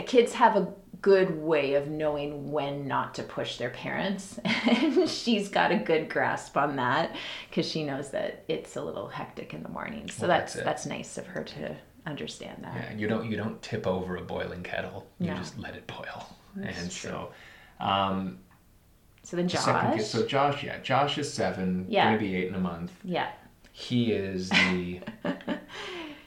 kids 0.03 0.33
have 0.35 0.57
a 0.57 0.73
good 1.03 1.43
way 1.43 1.75
of 1.75 1.89
knowing 1.89 2.51
when 2.51 2.89
not 2.89 3.15
to 3.15 3.23
push 3.23 3.59
their 3.59 3.71
parents, 3.71 4.39
and 4.45 5.09
she's 5.09 5.49
got 5.49 5.71
a 5.71 5.77
good 5.77 6.09
grasp 6.09 6.57
on 6.57 6.77
that 6.77 7.15
because 7.49 7.69
she 7.71 7.85
knows 7.85 8.11
that 8.11 8.45
it's 8.49 8.77
a 8.77 8.83
little 8.83 9.07
hectic 9.09 9.53
in 9.55 9.63
the 9.63 9.69
morning. 9.69 10.09
So 10.09 10.27
Well, 10.27 10.39
that's 10.39 10.55
that's 10.55 10.65
that's, 10.65 10.87
nice 10.87 11.19
of 11.19 11.27
her 11.27 11.45
to 11.45 11.77
understand 12.07 12.63
that. 12.65 12.75
Yeah, 12.75 12.97
you 12.97 13.07
don't 13.07 13.31
you 13.31 13.37
don't 13.37 13.61
tip 13.63 13.87
over 13.87 14.17
a 14.17 14.23
boiling 14.23 14.63
kettle. 14.63 15.07
You 15.19 15.29
No. 15.31 15.37
just 15.37 15.59
let 15.59 15.75
it 15.75 15.87
boil. 15.87 16.27
That's 16.57 16.81
and 16.83 16.91
true. 16.91 17.11
so, 17.11 17.33
um, 17.85 18.39
So 19.23 19.37
then 19.37 19.47
the 19.47 19.57
second 19.57 19.91
kid, 19.93 19.99
Josh, 19.99 20.07
so 20.09 20.27
Josh, 20.27 20.63
yeah, 20.65 20.79
Josh 20.81 21.19
is 21.19 21.33
seven, 21.33 21.87
Yeah. 21.89 22.07
gonna 22.07 22.19
be 22.19 22.35
eight 22.37 22.49
in 22.49 22.55
a 22.55 22.61
month. 22.61 22.93
yeah, 23.05 23.31
He 23.73 24.13
is 24.13 24.49
the. 24.51 25.01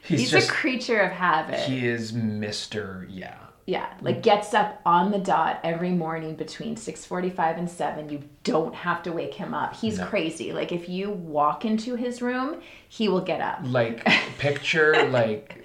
he's, 0.02 0.20
he's, 0.20 0.30
just 0.30 0.50
a 0.50 0.52
creature 0.52 1.00
of 1.00 1.12
habit. 1.12 1.60
he 1.60 1.86
is 1.86 2.12
Mister. 2.12 3.06
Yeah, 3.10 3.36
Yeah, 3.68 3.86
mm. 3.86 4.02
like 4.02 4.22
gets 4.22 4.54
up 4.54 4.80
on 4.86 5.10
the 5.10 5.18
dot 5.18 5.60
every 5.62 5.90
morning 5.90 6.34
between 6.36 6.76
6:45 6.76 7.58
and 7.58 7.68
7. 7.70 8.08
You 8.08 8.22
don't 8.42 8.74
have 8.74 9.02
to 9.02 9.12
wake 9.12 9.34
him 9.34 9.52
up. 9.52 9.76
He's 9.76 9.98
No. 9.98 10.06
crazy. 10.06 10.52
Like 10.54 10.72
if 10.72 10.88
you 10.88 11.10
walk 11.10 11.66
into 11.66 11.94
his 11.94 12.22
room, 12.22 12.62
he 12.88 13.08
will 13.10 13.20
get 13.20 13.42
up. 13.42 13.58
like 13.64 14.04
picture 14.38 15.08
like 15.10 15.62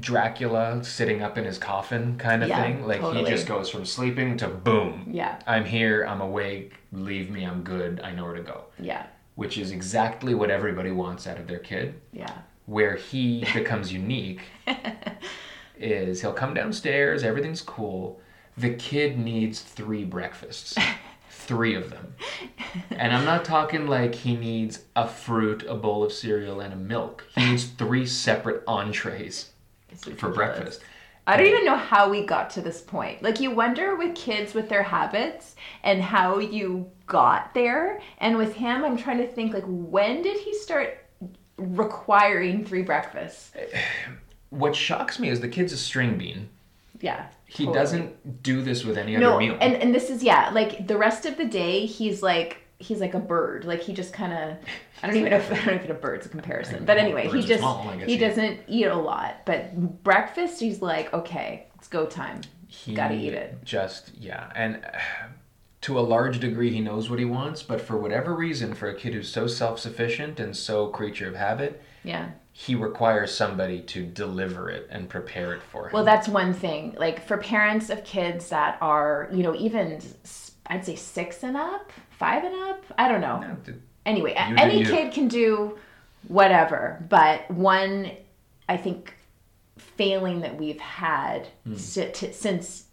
Dracula 0.00 0.82
sitting 0.82 1.22
up 1.22 1.38
in 1.38 1.44
his 1.44 1.58
coffin 1.58 2.18
kind 2.18 2.42
of 2.42 2.48
Yeah, 2.48 2.60
thing. 2.60 2.86
Like 2.86 3.00
totally. 3.00 3.24
he 3.24 3.30
just 3.30 3.46
goes 3.46 3.68
from 3.70 3.84
sleeping 3.84 4.36
to 4.38 4.48
boom. 4.48 5.06
Yeah. 5.12 5.38
I'm 5.46 5.64
here. 5.64 6.04
I'm 6.04 6.20
awake. 6.20 6.72
Leave 6.92 7.30
me. 7.30 7.44
I'm 7.44 7.62
good. 7.62 8.00
I 8.02 8.10
know 8.10 8.24
where 8.24 8.34
to 8.34 8.42
go. 8.42 8.64
Yeah. 8.80 9.06
Which 9.36 9.58
is 9.58 9.70
exactly 9.70 10.34
what 10.34 10.50
everybody 10.50 10.90
wants 10.90 11.28
out 11.28 11.38
of 11.38 11.46
their 11.46 11.60
kid. 11.60 11.94
Yeah. 12.12 12.32
where 12.66 12.96
he 12.96 13.44
becomes 13.54 13.92
unique 13.92 14.40
is 15.82 16.20
he'll 16.20 16.32
come 16.32 16.54
downstairs, 16.54 17.24
everything's 17.24 17.62
cool. 17.62 18.20
The 18.56 18.74
kid 18.74 19.18
needs 19.18 19.60
three 19.60 20.04
breakfasts. 20.04 20.76
Three 21.30 21.74
of 21.74 21.90
them. 21.90 22.14
And 22.90 23.12
I'm 23.12 23.24
not 23.24 23.44
talking 23.44 23.88
like 23.88 24.14
he 24.14 24.36
needs 24.36 24.84
a 24.94 25.08
fruit, 25.08 25.64
a 25.68 25.74
bowl 25.74 26.04
of 26.04 26.12
cereal, 26.12 26.60
and 26.60 26.72
a 26.72 26.76
milk. 26.76 27.26
He 27.34 27.44
needs 27.50 27.64
three 27.64 28.06
separate 28.06 28.62
entrees 28.68 29.50
for 30.16 30.28
breakfast. 30.28 30.82
I 31.26 31.36
don't 31.36 31.46
even 31.46 31.64
know 31.64 31.76
how 31.76 32.08
we 32.08 32.24
got 32.24 32.50
to 32.50 32.60
this 32.60 32.80
point. 32.80 33.22
Like 33.22 33.40
you 33.40 33.50
wonder 33.50 33.96
with 33.96 34.14
kids 34.14 34.54
with 34.54 34.68
their 34.68 34.82
habits 34.82 35.56
and 35.82 36.00
how 36.02 36.38
you 36.38 36.90
got 37.06 37.54
there. 37.54 38.00
And 38.18 38.36
with 38.36 38.54
him, 38.54 38.84
I'm 38.84 38.96
trying 38.96 39.18
to 39.18 39.26
think 39.26 39.52
like 39.52 39.64
when 39.66 40.22
did 40.22 40.38
he 40.38 40.54
start 40.54 40.98
requiring 41.56 42.64
three 42.64 42.82
breakfasts. 42.82 43.52
What 44.52 44.76
shocks 44.76 45.18
me 45.18 45.28
is 45.28 45.40
the 45.40 45.48
kid's 45.48 45.72
a 45.72 45.76
string 45.78 46.18
bean. 46.18 46.48
Yeah. 47.00 47.26
He 47.46 47.64
totally. 47.64 47.78
doesn't 47.82 48.42
do 48.42 48.62
this 48.62 48.84
with 48.84 48.96
any 48.96 49.16
other 49.16 49.24
No, 49.24 49.38
meal. 49.38 49.56
and 49.60 49.74
and 49.74 49.94
this 49.94 50.08
is 50.10 50.22
yeah, 50.22 50.50
like 50.52 50.86
the 50.86 50.96
rest 50.96 51.26
of 51.26 51.36
the 51.36 51.44
day 51.46 51.86
he's 51.86 52.22
like 52.22 52.58
he's 52.78 53.00
like 53.00 53.14
a 53.14 53.18
bird. 53.18 53.64
Like 53.64 53.80
he 53.80 53.92
just 53.92 54.12
kind 54.12 54.32
of 54.32 54.56
I 55.02 55.06
don't 55.06 55.16
even 55.16 55.30
know 55.30 55.38
if 55.38 55.50
I 55.52 55.56
don't 55.56 55.66
know 55.66 55.82
if 55.84 55.90
a 55.90 55.94
bird's 55.94 56.26
a 56.26 56.28
comparison, 56.28 56.84
but 56.84 56.98
anyway, 56.98 57.28
he 57.28 57.40
just 57.42 57.60
small, 57.60 57.88
he 57.90 58.16
doesn't 58.18 58.60
eat 58.68 58.86
a 58.86 58.94
lot. 58.94 59.44
But 59.46 60.02
breakfast, 60.04 60.60
he's 60.60 60.80
like, 60.82 61.12
okay, 61.12 61.66
it's 61.76 61.88
go 61.88 62.06
time. 62.06 62.40
he 62.68 62.94
Gotta 62.94 63.14
eat 63.14 63.32
it. 63.34 63.64
Just 63.64 64.12
yeah, 64.18 64.50
and 64.54 64.76
uh, 64.84 64.98
to 65.82 65.98
a 65.98 66.00
large 66.02 66.38
degree, 66.40 66.70
he 66.72 66.80
knows 66.80 67.10
what 67.10 67.18
he 67.18 67.24
wants. 67.24 67.62
But 67.62 67.80
for 67.80 67.96
whatever 67.98 68.34
reason, 68.34 68.74
for 68.74 68.88
a 68.88 68.94
kid 68.94 69.14
who's 69.14 69.28
so 69.28 69.46
self-sufficient 69.46 70.38
and 70.38 70.56
so 70.56 70.86
creature 70.88 71.28
of 71.28 71.34
habit, 71.34 71.82
Yeah. 72.04 72.30
He 72.52 72.74
requires 72.74 73.34
somebody 73.34 73.80
to 73.80 74.04
deliver 74.04 74.68
it 74.70 74.86
and 74.90 75.08
prepare 75.08 75.54
it 75.54 75.62
for 75.62 75.86
him. 75.86 75.92
Well, 75.94 76.04
that's 76.04 76.28
one 76.28 76.52
thing. 76.52 76.94
Like 76.98 77.26
for 77.26 77.38
parents 77.38 77.88
of 77.90 78.04
kids 78.04 78.50
that 78.50 78.76
are, 78.82 79.28
you 79.32 79.42
know, 79.42 79.54
even 79.54 80.00
I'd 80.66 80.84
say 80.84 80.94
six 80.96 81.42
and 81.42 81.56
up, 81.56 81.90
five 82.10 82.44
and 82.44 82.54
up. 82.70 82.84
I 82.98 83.08
don't 83.08 83.20
know. 83.22 83.40
No, 83.40 83.56
th- 83.64 83.78
Anyway, 84.04 84.32
any 84.34 84.84
kid 84.84 85.12
can 85.12 85.28
do 85.28 85.78
whatever, 86.28 87.04
but 87.08 87.48
one, 87.50 88.10
I 88.68 88.76
think, 88.76 89.14
failing 89.78 90.40
that 90.40 90.56
we've 90.56 90.80
had 90.80 91.48
Hmm. 91.64 91.76
si- 91.76 92.10
t- 92.12 92.32
since 92.32 92.86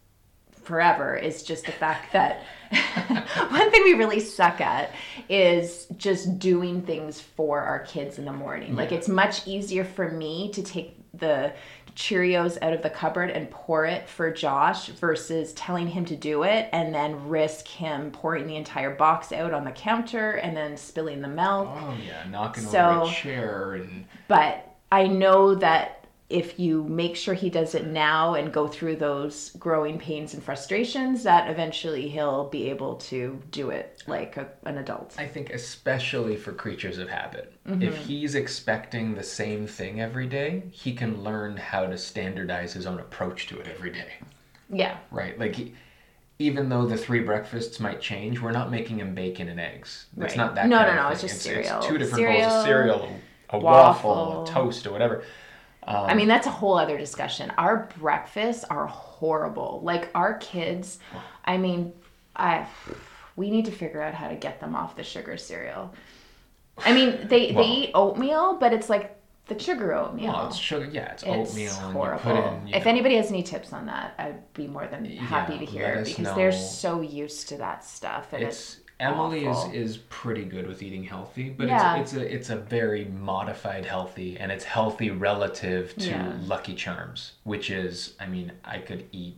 forever 0.74 1.16
is 1.16 1.42
just 1.42 1.66
the 1.66 1.72
fact 1.72 2.14
that 2.14 2.44
one 3.50 3.72
thing 3.72 3.84
we 3.84 3.94
really 3.96 4.20
suck 4.20 4.62
at 4.62 4.92
is 5.28 5.88
just 5.98 6.38
doing 6.38 6.84
things 6.84 7.20
for 7.20 7.60
our 7.60 7.80
kids 7.80 8.20
in 8.20 8.26
the 8.26 8.32
morning. 8.32 8.76
Like 8.76 8.92
it's 8.92 9.08
much 9.08 9.48
easier 9.48 9.84
for 9.84 10.12
me 10.12 10.52
to 10.54 10.62
take 10.62 10.96
the 11.16 11.52
Cheerios 11.96 12.60
out 12.62 12.72
of 12.72 12.84
the 12.84 12.90
cupboard 12.92 13.32
and 13.32 13.50
pour 13.50 13.84
it 13.86 14.08
for 14.08 14.32
Josh 14.32 14.90
versus 14.90 15.54
telling 15.54 15.88
him 15.88 16.06
to 16.06 16.16
do 16.16 16.44
it 16.44 16.70
and 16.72 16.94
then 16.94 17.28
risk 17.28 17.68
him 17.68 18.12
pouring 18.12 18.46
the 18.46 18.56
entire 18.56 18.92
box 18.96 19.32
out 19.32 19.52
on 19.54 19.66
the 19.66 19.72
counter 19.72 20.34
and 20.34 20.56
then 20.56 20.78
spilling 20.78 21.20
the 21.22 21.28
milk. 21.28 21.68
oh 21.72 21.98
yeah, 22.08 22.24
knocking 22.30 22.64
So- 22.64 23.02
over 23.02 23.12
a 23.12 23.14
chair 23.14 23.74
and 23.74 24.06
But 24.28 24.66
I 24.92 25.08
know 25.08 25.56
that 25.56 25.99
if 26.30 26.60
you 26.60 26.84
make 26.84 27.16
sure 27.16 27.34
he 27.34 27.50
does 27.50 27.74
it 27.74 27.88
now 27.88 28.36
and 28.36 28.54
go 28.54 28.68
through 28.68 28.96
those 28.98 29.50
growing 29.58 29.98
pains 29.98 30.36
and 30.36 30.44
frustrations, 30.44 31.24
that 31.24 31.50
eventually 31.50 32.08
he'll 32.08 32.48
be 32.50 32.70
able 32.70 32.96
to 32.98 33.42
do 33.50 33.72
it 33.72 34.04
like 34.06 34.38
a, 34.38 34.48
an 34.66 34.78
adult. 34.78 35.16
I 35.18 35.26
think 35.28 35.50
especially 35.50 36.36
for 36.36 36.52
creatures 36.54 36.98
of 37.00 37.10
habit, 37.10 37.54
Mm-hmm. 37.68 37.84
if 37.84 37.98
he's 37.98 38.34
expecting 38.34 39.14
the 39.14 39.22
same 39.24 39.68
thing 39.68 40.02
every 40.02 40.26
day, 40.26 40.64
he 40.72 40.94
can 40.94 41.24
learn 41.24 41.56
how 41.56 41.86
to 41.86 41.98
standardize 42.00 42.74
his 42.74 42.88
own 42.88 43.00
approach 43.00 43.46
to 43.48 43.60
it 43.60 43.68
every 43.68 43.92
day. 43.92 44.14
Yeah. 44.72 44.98
Right? 45.12 45.38
Like 45.40 45.54
he, 45.56 45.74
even 46.40 46.70
though 46.70 46.88
the 46.88 46.98
three 46.98 47.20
breakfasts 47.20 47.80
might 47.80 48.02
change, 48.02 48.40
we're 48.40 48.52
not 48.52 48.72
making 48.72 49.00
him 49.00 49.14
bacon 49.14 49.50
and 49.50 49.60
eggs. 49.60 50.08
It's 50.18 50.32
Right. 50.32 50.38
not 50.38 50.56
that 50.56 50.68
No, 50.68 50.82
no, 50.84 50.96
no, 50.96 51.08
it's 51.10 51.22
just 51.22 51.42
cereal. 51.42 51.80
two 51.82 51.98
different 52.00 52.26
bowls 52.26 52.54
of 52.54 52.64
cereal, 52.64 53.10
a, 53.52 53.58
a 53.58 53.60
waffle, 53.60 54.10
waffle. 54.10 54.44
a 54.44 54.48
toast, 54.48 54.88
or 54.88 54.92
whatever. 54.92 55.24
Um, 55.90 56.06
I 56.06 56.14
mean, 56.14 56.28
that's 56.28 56.46
a 56.48 56.52
whole 56.52 56.78
other 56.78 56.98
discussion. 56.98 57.52
Our 57.58 57.90
breakfasts 58.00 58.64
are 58.66 58.86
horrible. 58.86 59.82
Like 59.84 60.10
our 60.14 60.36
kids, 60.38 61.00
I 61.46 61.58
mean, 61.58 61.94
I 62.36 62.68
we 63.36 63.50
need 63.50 63.66
to 63.66 63.72
figure 63.72 64.02
out 64.02 64.14
how 64.14 64.28
to 64.28 64.36
get 64.36 64.60
them 64.60 64.76
off 64.76 64.96
the 64.96 65.04
sugar 65.04 65.36
cereal. 65.38 65.94
I 66.78 66.94
mean, 66.94 67.28
they 67.28 67.52
Well- 67.54 67.64
they 67.64 67.70
eat 67.70 67.92
oatmeal, 67.96 68.58
but 68.60 68.72
it's 68.72 68.90
like 68.90 69.16
the 69.48 69.58
sugar 69.58 69.94
oatmeal. 69.96 70.32
Well, 70.34 70.48
it's 70.48 70.58
sugar. 70.58 70.86
Yeah, 70.86 71.12
it's, 71.14 71.24
It's 71.24 71.52
oatmeal, 71.52 71.74
horrible. 71.74 72.30
and 72.30 72.38
you 72.38 72.44
put 72.44 72.54
in. 72.62 72.68
You 72.68 72.76
if 72.76 72.86
know, 72.86 72.92
anybody 72.92 73.16
has 73.16 73.30
any 73.32 73.42
tips 73.42 73.74
on 73.74 73.88
that, 73.88 74.14
I'd 74.20 74.54
be 74.54 74.68
more 74.68 74.86
than 74.86 75.06
happy 75.06 75.58
to 75.58 75.66
hear 75.66 75.88
us 76.02 76.14
because 76.14 76.36
they're 76.36 76.52
so 76.52 77.02
used 77.02 77.50
to 77.50 77.58
that 77.58 77.84
stuff, 77.84 78.32
and 78.32 78.44
it's, 78.44 78.76
it's 78.78 78.82
Emily 79.00 79.48
awful. 79.48 79.72
is 79.72 79.92
is 79.92 79.98
pretty 80.10 80.44
good 80.44 80.68
with 80.68 80.84
eating 80.84 81.04
healthy, 81.04 81.50
but 81.50 81.68
Yeah. 81.68 81.98
it's 81.98 82.14
it's 82.14 82.22
a 82.22 82.34
it's 82.36 82.50
a 82.50 82.56
very 82.58 83.06
modified 83.06 83.86
healthy, 83.86 84.38
and 84.38 84.52
it's 84.52 84.66
healthy 84.66 85.10
relative 85.10 85.96
to 85.98 86.10
Yeah. 86.10 86.34
Lucky 86.46 86.76
Charms, 86.76 87.34
which 87.44 87.70
is, 87.70 88.16
I 88.20 88.26
mean, 88.28 88.52
I 88.66 88.80
could 88.80 89.06
eat. 89.12 89.38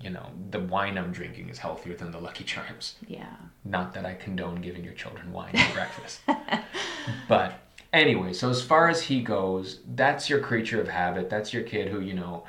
You 0.00 0.10
know, 0.10 0.26
the 0.50 0.58
wine 0.58 0.98
I'm 0.98 1.12
drinking 1.12 1.48
is 1.50 1.58
healthier 1.58 1.94
than 1.94 2.10
the 2.10 2.18
Lucky 2.18 2.42
Charms. 2.42 2.96
yeah, 3.06 3.36
Not 3.64 3.94
that 3.94 4.04
I 4.04 4.14
condone 4.14 4.60
giving 4.60 4.82
your 4.82 4.94
children 4.94 5.30
wine 5.32 5.54
for 5.56 5.74
breakfast. 5.74 6.20
But 7.28 7.58
anyway, 7.92 8.32
so 8.32 8.48
as 8.50 8.62
far 8.62 8.88
as 8.88 9.02
he 9.02 9.22
goes, 9.22 9.80
that's 9.94 10.28
your 10.30 10.40
creature 10.40 10.80
of 10.80 10.88
habit. 10.88 11.30
That's 11.30 11.52
your 11.52 11.62
kid 11.62 11.88
who, 11.88 12.00
you 12.00 12.14
know, 12.14 12.44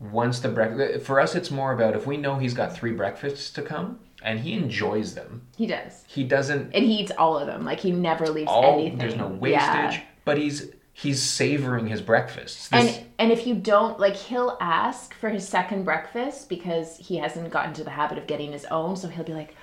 once 0.00 0.38
the 0.40 0.48
breakfast. 0.48 1.04
For 1.04 1.20
us, 1.20 1.34
it's 1.34 1.50
more 1.50 1.72
about 1.72 1.94
if 1.96 2.06
we 2.06 2.16
know 2.16 2.38
he's 2.38 2.54
got 2.54 2.74
three 2.74 2.92
breakfasts 2.92 3.50
to 3.50 3.62
come 3.62 3.98
and 4.26 4.40
he 4.40 4.52
enjoys 4.52 5.14
them, 5.14 5.40
he 5.56 5.66
does, 5.66 6.04
he 6.08 6.22
doesn't. 6.24 6.74
and 6.74 6.84
he 6.84 6.94
eats 7.00 7.12
all 7.16 7.38
of 7.38 7.46
them. 7.46 7.64
Like 7.64 7.80
he 7.80 7.92
never 7.92 8.26
leaves 8.28 8.50
All, 8.50 8.74
anything. 8.80 8.98
there's 8.98 9.16
no 9.16 9.28
Yeah. 9.30 9.38
wastage, 9.38 10.02
but 10.26 10.36
he's 10.36 10.70
he's 10.92 11.22
savoring 11.22 11.86
his 11.86 12.00
breakfasts. 12.02 12.68
And 12.72 12.88
and 13.18 13.30
if 13.32 13.46
you 13.46 13.54
don't 13.54 13.98
like, 14.00 14.16
he'll 14.16 14.58
ask 14.60 15.14
for 15.14 15.28
his 15.30 15.48
second 15.48 15.84
breakfast 15.84 16.48
because 16.48 16.96
he 16.98 17.16
hasn't 17.16 17.50
gotten 17.50 17.72
to 17.74 17.84
the 17.84 17.90
habit 17.90 18.18
of 18.18 18.26
getting 18.26 18.52
his 18.52 18.64
own. 18.66 18.96
So 18.96 19.08
he'll 19.08 19.24
be 19.24 19.32
like, 19.34 19.54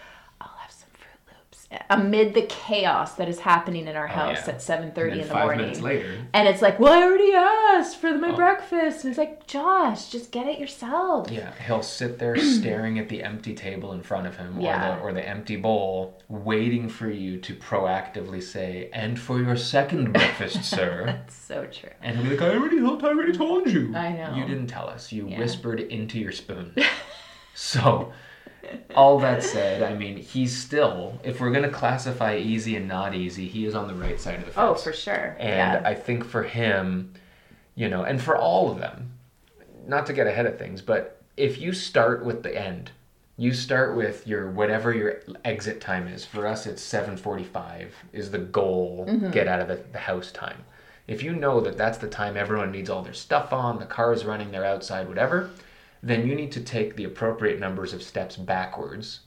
"I'll 0.41 0.57
have 0.59 0.71
some 0.71 0.89
Froot 0.93 1.31
Loops." 1.31 1.62
Amid 1.89 2.33
the 2.33 2.43
chaos 2.43 3.15
that 3.15 3.27
is 3.29 3.39
happening 3.39 3.87
in 3.87 3.95
our 3.95 4.05
oh, 4.05 4.11
house 4.11 4.37
Oh, 4.41 4.43
yeah. 4.47 4.53
at 4.55 4.61
seven 4.61 4.85
and 4.85 4.95
thirty 4.95 5.21
in 5.21 5.27
the 5.27 5.33
morning, 5.33 5.57
minutes 5.61 5.79
later, 5.81 6.17
and 6.33 6.47
it's 6.47 6.61
like, 6.61 6.79
"Well, 6.79 6.93
I 6.93 7.03
already 7.03 7.33
asked 7.33 7.97
for 7.97 8.17
my 8.17 8.29
Oh. 8.29 8.35
breakfast," 8.35 9.03
and 9.03 9.11
it's 9.11 9.17
like, 9.17 9.47
"Josh, 9.47 10.09
just 10.09 10.31
get 10.31 10.47
it 10.47 10.59
yourself." 10.59 11.29
Yeah, 11.31 11.51
he'll 11.65 11.81
sit 11.83 12.19
there 12.19 12.35
staring 12.37 12.99
at 12.99 13.09
the 13.09 13.23
empty 13.23 13.53
table 13.53 13.91
in 13.93 14.01
front 14.01 14.27
of 14.27 14.37
him 14.37 14.59
Yeah. 14.59 14.93
or, 14.93 14.95
the, 14.97 15.01
or 15.03 15.13
the 15.13 15.27
empty 15.27 15.55
bowl, 15.55 16.19
waiting 16.27 16.89
for 16.89 17.09
you 17.09 17.37
to 17.39 17.55
proactively 17.55 18.41
say, 18.41 18.89
and 18.93 19.19
for 19.19 19.39
your 19.41 19.55
second 19.55 20.13
breakfast, 20.13 20.63
sir. 20.69 21.21
It's 21.25 21.35
so 21.35 21.65
true. 21.71 21.89
And 22.01 22.17
he'll 22.17 22.29
be 22.29 22.37
like, 22.37 22.41
I 22.41 22.55
already, 22.55 22.79
told- 22.79 23.03
I 23.03 23.07
already 23.09 23.33
told 23.37 23.67
you. 23.71 23.95
I 23.95 24.11
know. 24.13 24.35
You 24.35 24.45
didn't 24.45 24.67
tell 24.67 24.87
us. 24.89 25.11
You 25.11 25.27
Yeah. 25.27 25.39
whispered 25.39 25.79
into 25.79 26.19
your 26.19 26.31
spoon. 26.31 26.75
so, 27.53 28.11
all 28.95 29.19
that 29.19 29.43
said, 29.43 29.83
I 29.83 29.95
mean, 29.95 30.17
he's 30.17 30.55
still, 30.55 31.19
if 31.23 31.39
we're 31.39 31.51
going 31.51 31.63
to 31.63 31.69
classify 31.69 32.37
easy 32.37 32.75
and 32.75 32.87
not 32.87 33.13
easy, 33.13 33.47
he 33.47 33.65
is 33.65 33.75
on 33.75 33.87
the 33.87 33.95
right 33.95 34.19
side 34.19 34.39
of 34.39 34.45
the 34.45 34.61
oh, 34.61 34.73
fence. 34.73 34.79
Oh, 34.79 34.83
for 34.83 34.93
sure. 34.93 35.35
And 35.39 35.81
yeah. 35.81 35.89
I 35.89 35.93
think 35.93 36.23
for 36.25 36.43
him, 36.43 37.13
you 37.75 37.89
know, 37.89 38.03
and 38.03 38.21
for 38.21 38.37
all 38.37 38.71
of 38.71 38.79
them, 38.79 39.11
not 39.87 40.05
to 40.05 40.13
get 40.13 40.27
ahead 40.27 40.45
of 40.45 40.57
things, 40.57 40.81
but 40.81 41.21
if 41.35 41.59
you 41.59 41.73
start 41.73 42.23
with 42.23 42.43
the 42.43 42.57
end, 42.57 42.91
you 43.35 43.51
start 43.51 43.95
with 43.95 44.27
your 44.27 44.51
whatever 44.51 44.93
your 44.93 45.21
exit 45.43 45.81
time 45.81 46.07
is. 46.07 46.23
For 46.23 46.45
us, 46.45 46.67
it's 46.67 46.83
seven 46.83 47.17
forty-five 47.17 47.91
is 48.13 48.29
the 48.29 48.37
goal. 48.37 49.07
Mm-hmm. 49.09 49.31
Get 49.31 49.47
out 49.47 49.59
of 49.59 49.67
the, 49.67 49.83
the 49.91 49.97
house 49.97 50.31
time. 50.31 50.63
If 51.07 51.23
you 51.23 51.33
know 51.33 51.59
that 51.61 51.75
that's 51.75 51.97
the 51.97 52.07
time 52.07 52.37
everyone 52.37 52.71
needs 52.71 52.91
all 52.91 53.01
their 53.01 53.13
stuff 53.13 53.51
on, 53.51 53.79
the 53.79 53.85
car 53.85 54.13
is 54.13 54.23
running, 54.23 54.51
they're 54.51 54.63
outside, 54.63 55.07
whatever, 55.07 55.49
then 56.03 56.27
you 56.27 56.35
need 56.35 56.51
to 56.51 56.59
take 56.61 56.95
the 56.95 57.05
appropriate 57.05 57.59
numbers 57.59 57.93
of 57.93 58.03
steps 58.03 58.35
backwards 58.35 59.21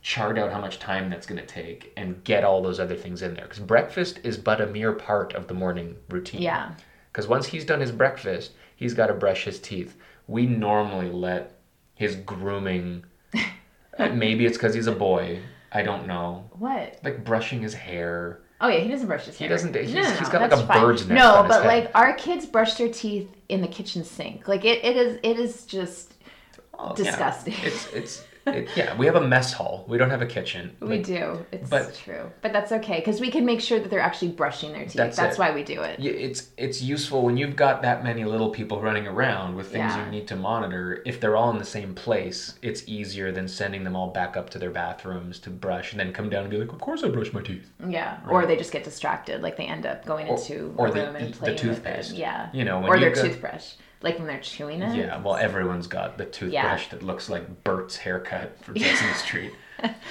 chart 0.00 0.36
out 0.36 0.50
how 0.50 0.60
much 0.60 0.80
time 0.80 1.08
that's 1.08 1.26
going 1.26 1.40
to 1.40 1.46
take 1.46 1.92
and 1.96 2.24
get 2.24 2.42
all 2.42 2.60
those 2.60 2.80
other 2.80 2.96
things 2.96 3.22
in 3.22 3.34
there 3.34 3.44
because 3.44 3.60
breakfast 3.60 4.18
is 4.24 4.36
but 4.36 4.60
a 4.60 4.66
mere 4.66 4.92
part 4.92 5.32
of 5.34 5.46
the 5.46 5.54
morning 5.54 5.94
routine 6.08 6.42
yeah. 6.42 6.72
because 7.12 7.28
once 7.28 7.46
he's 7.46 7.64
done 7.64 7.80
his 7.80 7.92
breakfast 7.92 8.52
he's 8.74 8.94
got 8.94 9.06
to 9.06 9.14
brush 9.14 9.44
his 9.44 9.60
teeth 9.60 9.96
we 10.26 10.44
normally 10.44 11.08
let 11.08 11.60
his 11.94 12.16
grooming 12.16 13.04
maybe 13.98 14.44
it's 14.44 14.56
because 14.56 14.74
he's 14.74 14.88
a 14.88 14.92
boy 14.92 15.38
i 15.70 15.82
don't 15.82 16.06
know 16.08 16.50
What? 16.58 16.98
like 17.04 17.24
brushing 17.24 17.62
his 17.62 17.74
hair 17.74 18.40
Oh 18.62 18.68
yeah, 18.68 18.78
he 18.78 18.88
doesn't 18.88 19.06
brush 19.08 19.24
his 19.26 19.34
teeth. 19.34 19.38
He 19.38 19.44
hair. 19.44 19.54
doesn't- 19.54 19.74
he's- 19.74 19.92
no, 19.92 20.00
no, 20.02 20.10
he's 20.10 20.20
no, 20.22 20.28
got 20.30 20.40
like 20.42 20.52
a 20.52 20.66
fine. 20.66 20.80
bird's 20.80 21.06
nest 21.08 21.18
No, 21.18 21.44
but 21.48 21.66
like 21.66 21.90
our 21.94 22.14
kids 22.14 22.46
brush 22.46 22.74
their 22.74 22.88
teeth 22.88 23.28
in 23.48 23.60
the 23.60 23.68
kitchen 23.68 24.04
sink. 24.04 24.46
Like 24.48 24.64
it, 24.64 24.84
it 24.84 24.96
is 24.96 25.18
it 25.22 25.38
is 25.38 25.66
just 25.66 26.14
Oh, 26.78 26.88
yeah. 26.88 27.04
Disgusting. 27.04 27.54
it's 27.62 27.92
it's 27.92 28.24
it, 28.46 28.68
yeah 28.76 28.96
we 28.96 29.06
have 29.06 29.14
a 29.16 29.26
mess 29.26 29.52
hall 29.52 29.84
we 29.88 29.96
don't 29.98 30.10
have 30.10 30.22
a 30.22 30.26
kitchen 30.26 30.74
we 30.80 30.88
Like, 30.98 31.06
do. 31.06 31.44
It's 31.52 31.70
but- 31.70 31.94
true, 31.94 32.30
but 32.40 32.52
that's 32.52 32.72
okay 32.72 32.98
because 32.98 33.20
we 33.20 33.30
can 33.30 33.44
make 33.46 33.60
sure 33.60 33.78
that 33.78 33.88
they're 33.90 34.00
actually 34.00 34.32
brushing 34.32 34.72
their 34.72 34.82
teeth. 34.84 34.94
That's 34.94 35.16
That's, 35.16 35.38
why 35.38 35.52
we 35.52 35.62
do 35.62 35.80
it. 35.82 35.98
Yeah, 36.00 36.12
it's 36.12 36.48
it's 36.56 36.82
useful 36.82 37.22
when 37.22 37.36
you've 37.36 37.56
got 37.56 37.82
that 37.82 38.02
many 38.02 38.24
little 38.24 38.50
people 38.50 38.80
running 38.80 39.06
around 39.06 39.54
with 39.54 39.66
things 39.66 39.94
Yeah. 39.94 40.04
you 40.04 40.10
need 40.10 40.26
to 40.28 40.36
monitor. 40.36 41.02
If 41.06 41.20
they're 41.20 41.36
all 41.36 41.50
in 41.50 41.58
the 41.58 41.64
same 41.64 41.94
place, 41.94 42.54
it's 42.62 42.82
easier 42.88 43.30
than 43.32 43.46
sending 43.48 43.84
them 43.84 43.94
all 43.96 44.08
back 44.10 44.36
up 44.36 44.50
to 44.50 44.58
their 44.58 44.70
bathrooms 44.70 45.38
to 45.40 45.50
brush 45.50 45.92
and 45.92 46.00
then 46.00 46.12
come 46.12 46.28
down 46.28 46.42
and 46.42 46.50
be 46.50 46.56
like, 46.58 46.72
"Of 46.72 46.80
course 46.80 47.02
I 47.04 47.08
brush 47.08 47.32
my 47.32 47.42
teeth." 47.42 47.70
Yeah, 47.86 48.18
or 48.28 48.46
they 48.46 48.56
just 48.56 48.72
get 48.72 48.84
distracted, 48.84 49.42
like 49.42 49.56
they 49.56 49.64
end 49.66 49.86
up 49.86 50.04
going 50.04 50.26
Or- 50.28 50.36
into 50.36 50.74
or 50.76 50.88
a 50.88 50.92
room 50.92 51.16
and 51.16 51.28
eat 51.28 51.32
the 51.34 51.38
playing 51.38 51.54
with 51.54 51.60
toothpaste. 51.62 52.12
it. 52.12 52.16
Yeah, 52.18 52.48
You 52.52 52.64
know, 52.64 52.80
when 52.80 52.90
or 52.90 52.98
their 52.98 53.10
got- 53.10 53.24
toothbrush, 53.24 53.74
like 54.02 54.18
when 54.18 54.26
they're 54.26 54.40
chewing 54.40 54.82
it. 54.82 54.96
Yeah, 54.96 55.20
well, 55.20 55.36
everyone's 55.36 55.86
got 55.86 56.18
the 56.18 56.24
toothbrush 56.24 56.88
that 56.88 57.02
looks 57.02 57.28
like 57.28 57.64
Bert's 57.64 57.96
haircut 57.96 58.62
from 58.64 58.76
Sesame 58.78 59.12
Street. 59.14 59.52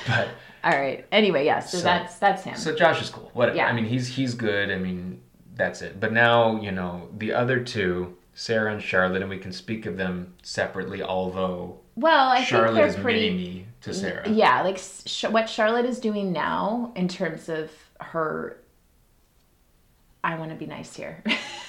But 0.08 0.28
All 0.64 0.72
right. 0.80 1.06
Anyway, 1.12 1.46
yeah. 1.46 1.60
So, 1.60 1.80
So- 1.80 1.84
that's 1.84 2.18
that's 2.20 2.44
him. 2.44 2.56
so 2.56 2.76
Josh 2.76 3.02
is 3.02 3.10
cool. 3.10 3.32
What 3.34 3.56
Yeah. 3.56 3.66
I 3.68 3.74
mean, 3.74 3.86
he's 3.86 4.08
he's 4.08 4.34
good. 4.36 4.70
I 4.72 4.78
mean, 4.78 5.22
that's 5.56 5.82
it. 5.82 6.00
But 6.00 6.14
now, 6.14 6.60
you 6.62 6.72
know, 6.72 7.10
the 7.18 7.34
other 7.34 7.60
two, 7.64 8.16
Sarah 8.36 8.72
and 8.74 8.82
Charlotte, 8.82 9.22
and 9.22 9.30
we 9.30 9.38
can 9.38 9.52
speak 9.52 9.86
of 9.86 9.98
them 9.98 10.34
separately, 10.44 11.02
although 11.04 11.80
Well, 11.96 12.30
I 12.30 12.44
Charlotte 12.44 12.76
think 12.76 12.88
is 12.88 12.94
they're 12.96 13.04
pretty. 13.04 13.30
mini-me 13.32 13.66
to 13.82 13.94
Sarah. 13.94 14.30
Yeah, 14.30 14.62
like 14.62 14.78
sh- 14.78 15.26
what 15.26 15.50
Charlotte 15.50 15.86
is 15.86 16.00
doing 16.00 16.32
now 16.32 16.92
in 16.96 17.08
terms 17.08 17.50
of 17.50 17.72
her. 18.00 18.58
I 20.24 20.36
want 20.36 20.52
to 20.52 20.56
be 20.56 20.68
nice 20.68 20.96
here. 20.96 21.24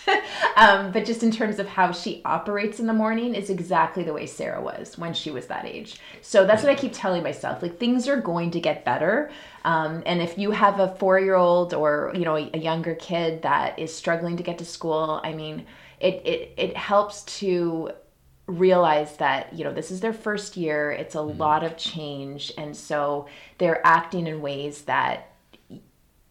um, 0.56 0.92
but 0.92 1.04
just 1.04 1.22
in 1.22 1.30
terms 1.30 1.58
of 1.58 1.66
how 1.66 1.92
she 1.92 2.20
operates 2.24 2.80
in 2.80 2.86
the 2.86 2.92
morning 2.92 3.34
is 3.34 3.48
exactly 3.48 4.02
the 4.04 4.12
way 4.12 4.26
Sarah 4.26 4.60
was 4.60 4.98
when 4.98 5.14
she 5.14 5.30
was 5.30 5.46
that 5.46 5.64
age. 5.64 5.98
So 6.20 6.44
that's 6.44 6.62
what 6.62 6.70
I 6.70 6.74
keep 6.74 6.92
telling 6.92 7.22
myself. 7.22 7.62
Like 7.62 7.78
things 7.78 8.08
are 8.08 8.20
going 8.20 8.50
to 8.50 8.60
get 8.60 8.84
better. 8.84 9.30
Um, 9.64 10.02
and 10.04 10.20
if 10.20 10.36
you 10.36 10.50
have 10.50 10.80
a 10.80 10.94
four 10.96 11.18
year 11.18 11.34
old 11.34 11.72
or, 11.72 12.12
you 12.14 12.24
know, 12.24 12.36
a 12.36 12.58
younger 12.58 12.94
kid 12.94 13.42
that 13.42 13.78
is 13.78 13.94
struggling 13.94 14.36
to 14.36 14.42
get 14.42 14.58
to 14.58 14.64
school, 14.64 15.20
I 15.24 15.32
mean, 15.32 15.66
it, 15.98 16.26
it, 16.26 16.54
it 16.56 16.76
helps 16.76 17.22
to 17.38 17.92
realize 18.46 19.16
that 19.18 19.52
you 19.52 19.62
know 19.62 19.72
this 19.72 19.92
is 19.92 20.00
their 20.00 20.12
first 20.12 20.56
year 20.56 20.90
it's 20.90 21.14
a 21.14 21.20
lot 21.20 21.62
of 21.62 21.76
change 21.76 22.52
and 22.58 22.76
so 22.76 23.26
they're 23.58 23.80
acting 23.86 24.26
in 24.26 24.42
ways 24.42 24.82
that 24.82 25.31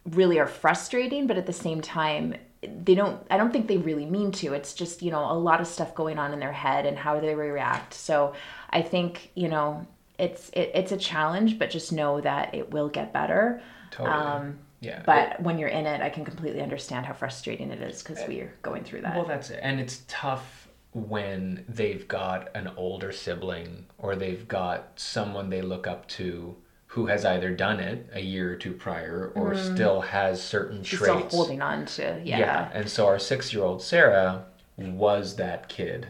really 0.05 0.39
are 0.39 0.47
frustrating 0.47 1.27
but 1.27 1.37
at 1.37 1.45
the 1.45 1.53
same 1.53 1.81
time 1.81 2.35
they 2.83 2.95
don't 2.95 3.25
i 3.29 3.37
don't 3.37 3.51
think 3.51 3.67
they 3.67 3.77
really 3.77 4.05
mean 4.05 4.31
to 4.31 4.53
it's 4.53 4.73
just 4.73 5.01
you 5.01 5.11
know 5.11 5.31
a 5.31 5.33
lot 5.33 5.61
of 5.61 5.67
stuff 5.67 5.93
going 5.95 6.17
on 6.17 6.33
in 6.33 6.39
their 6.39 6.51
head 6.51 6.85
and 6.85 6.97
how 6.97 7.19
they 7.19 7.35
react 7.35 7.93
so 7.93 8.33
i 8.71 8.81
think 8.81 9.31
you 9.35 9.47
know 9.47 9.85
it's 10.17 10.49
it, 10.49 10.71
it's 10.73 10.91
a 10.91 10.97
challenge 10.97 11.57
but 11.59 11.69
just 11.69 11.91
know 11.91 12.21
that 12.21 12.53
it 12.53 12.71
will 12.71 12.89
get 12.89 13.13
better 13.13 13.61
Totally. 13.91 14.15
um 14.15 14.59
yeah. 14.79 15.03
but 15.05 15.39
when 15.41 15.59
you're 15.59 15.69
in 15.69 15.85
it 15.85 16.01
i 16.01 16.09
can 16.09 16.25
completely 16.25 16.61
understand 16.61 17.05
how 17.05 17.13
frustrating 17.13 17.69
it 17.71 17.81
is 17.81 18.01
because 18.01 18.19
we're 18.27 18.53
going 18.63 18.83
through 18.83 19.01
that 19.01 19.15
Well, 19.15 19.25
that's 19.25 19.49
it. 19.51 19.59
And 19.61 19.79
it's 19.79 20.01
tough 20.07 20.67
when 20.93 21.63
they've 21.69 22.07
got 22.07 22.49
an 22.55 22.69
older 22.75 23.11
sibling 23.11 23.85
or 23.97 24.15
they've 24.15 24.47
got 24.47 24.91
someone 24.95 25.49
they 25.49 25.61
look 25.61 25.87
up 25.87 26.07
to 26.09 26.55
who 26.93 27.05
has 27.05 27.23
either 27.23 27.51
done 27.55 27.79
it 27.79 28.09
a 28.13 28.19
year 28.19 28.51
or 28.51 28.55
two 28.57 28.73
prior 28.73 29.31
or 29.35 29.55
still 29.55 30.01
has 30.01 30.41
certain 30.41 30.83
She's 30.83 30.99
traits. 30.99 31.13
Mm. 31.13 31.27
still 31.27 31.37
holding 31.39 31.61
on 31.61 31.85
to 31.85 32.21
yeah 32.23 32.69
And 32.73 32.89
so 32.89 33.05
our 33.07 33.17
six 33.19 33.53
year 33.53 33.63
old 33.63 33.81
Sarah 33.81 34.45
was 34.77 35.35
that 35.37 35.69
kid 35.69 36.07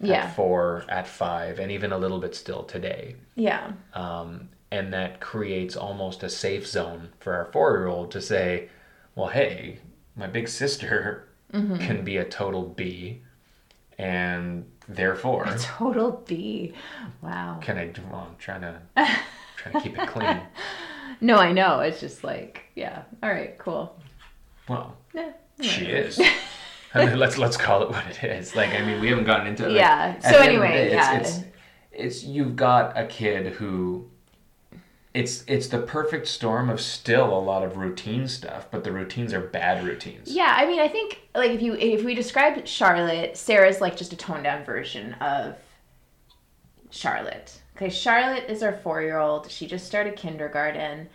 Yeah. 0.00 0.24
at 0.26 0.36
four, 0.36 0.84
at 0.88 1.06
five, 1.08 1.58
and 1.58 1.70
even 1.72 1.90
a 1.92 1.98
little 1.98 2.20
bit 2.20 2.34
still 2.36 2.62
today. 2.62 3.16
yeah 3.34 3.72
Um, 3.94 4.48
and 4.70 4.92
that 4.92 5.18
creates 5.20 5.74
almost 5.76 6.22
a 6.22 6.28
safe 6.30 6.66
zone 6.66 7.08
for 7.18 7.34
our 7.34 7.46
four 7.52 7.76
year 7.78 7.88
old 7.88 8.10
to 8.12 8.20
say, 8.20 8.68
well, 9.16 9.28
hey, 9.28 9.78
my 10.16 10.26
big 10.28 10.48
sister 10.48 11.26
Mm-hmm. 11.52 11.78
can 11.78 12.04
be 12.04 12.16
a 12.16 12.24
total 12.24 12.62
B, 12.62 13.22
and 14.00 14.64
therefore, 14.88 15.46
Total 15.58 16.10
B. 16.26 16.72
Wow. 17.22 17.58
can 17.60 17.76
I? 17.78 17.92
Well, 18.10 18.26
I'm 18.30 18.36
trying 18.38 18.62
to 18.62 18.80
trying 19.56 19.74
to 19.74 19.80
keep 19.80 19.98
it 19.98 20.08
clean. 20.08 20.40
No, 21.22 21.36
I 21.36 21.52
know. 21.52 21.80
It's 21.80 22.00
just 22.00 22.24
like, 22.24 22.62
yeah. 22.74 23.02
All 23.22 23.28
right, 23.28 23.58
cool. 23.58 24.00
Well, 24.70 24.96
Yeah. 25.12 25.32
she 25.60 25.84
is. 25.84 26.18
I 26.94 27.04
mean, 27.04 27.18
let's 27.18 27.36
let's 27.36 27.58
call 27.58 27.82
it 27.82 27.90
what 27.90 28.06
it 28.06 28.24
is. 28.24 28.56
Like, 28.56 28.70
I 28.70 28.80
mean, 28.86 29.02
we 29.02 29.08
haven't 29.10 29.24
gotten 29.24 29.46
into 29.48 29.64
it. 29.66 29.72
Like, 29.72 29.76
Yeah, 29.80 30.18
so 30.20 30.30
the 30.30 30.36
end 30.44 30.54
of 30.56 30.60
the 30.62 30.66
anyway, 30.66 30.88
day, 30.88 30.90
yeah. 30.94 31.18
it's, 31.18 31.36
it's 31.38 31.46
it's 31.92 32.24
you've 32.24 32.56
got 32.56 32.96
a 32.96 33.04
kid 33.06 33.52
who. 33.54 34.08
It's 35.12 35.44
it's 35.48 35.66
the 35.66 35.78
perfect 35.78 36.28
storm 36.28 36.70
of 36.70 36.80
still 36.80 37.36
a 37.36 37.40
lot 37.40 37.64
of 37.64 37.76
routine 37.76 38.28
stuff, 38.28 38.68
but 38.70 38.84
the 38.84 38.92
routines 38.92 39.32
are 39.34 39.40
bad 39.40 39.84
routines. 39.84 40.32
Yeah, 40.32 40.54
I 40.56 40.66
mean, 40.66 40.80
I 40.80 40.86
think 40.86 41.20
like 41.34 41.50
if 41.50 41.60
you 41.60 41.74
if 41.74 42.04
we 42.04 42.14
describe 42.14 42.64
Charlotte, 42.66 43.36
Sarah's 43.36 43.80
like 43.80 43.96
just 43.96 44.12
a 44.12 44.16
toned 44.16 44.44
down 44.44 44.64
version 44.64 45.14
of 45.14 45.56
Charlotte. 46.90 47.60
Okay, 47.76 47.88
Charlotte 47.88 48.44
is 48.48 48.62
our 48.62 48.72
four 48.72 49.02
year 49.02 49.18
old. 49.18 49.50
She 49.50 49.66
just 49.66 49.86
started 49.86 50.16
kindergarten. 50.16 51.08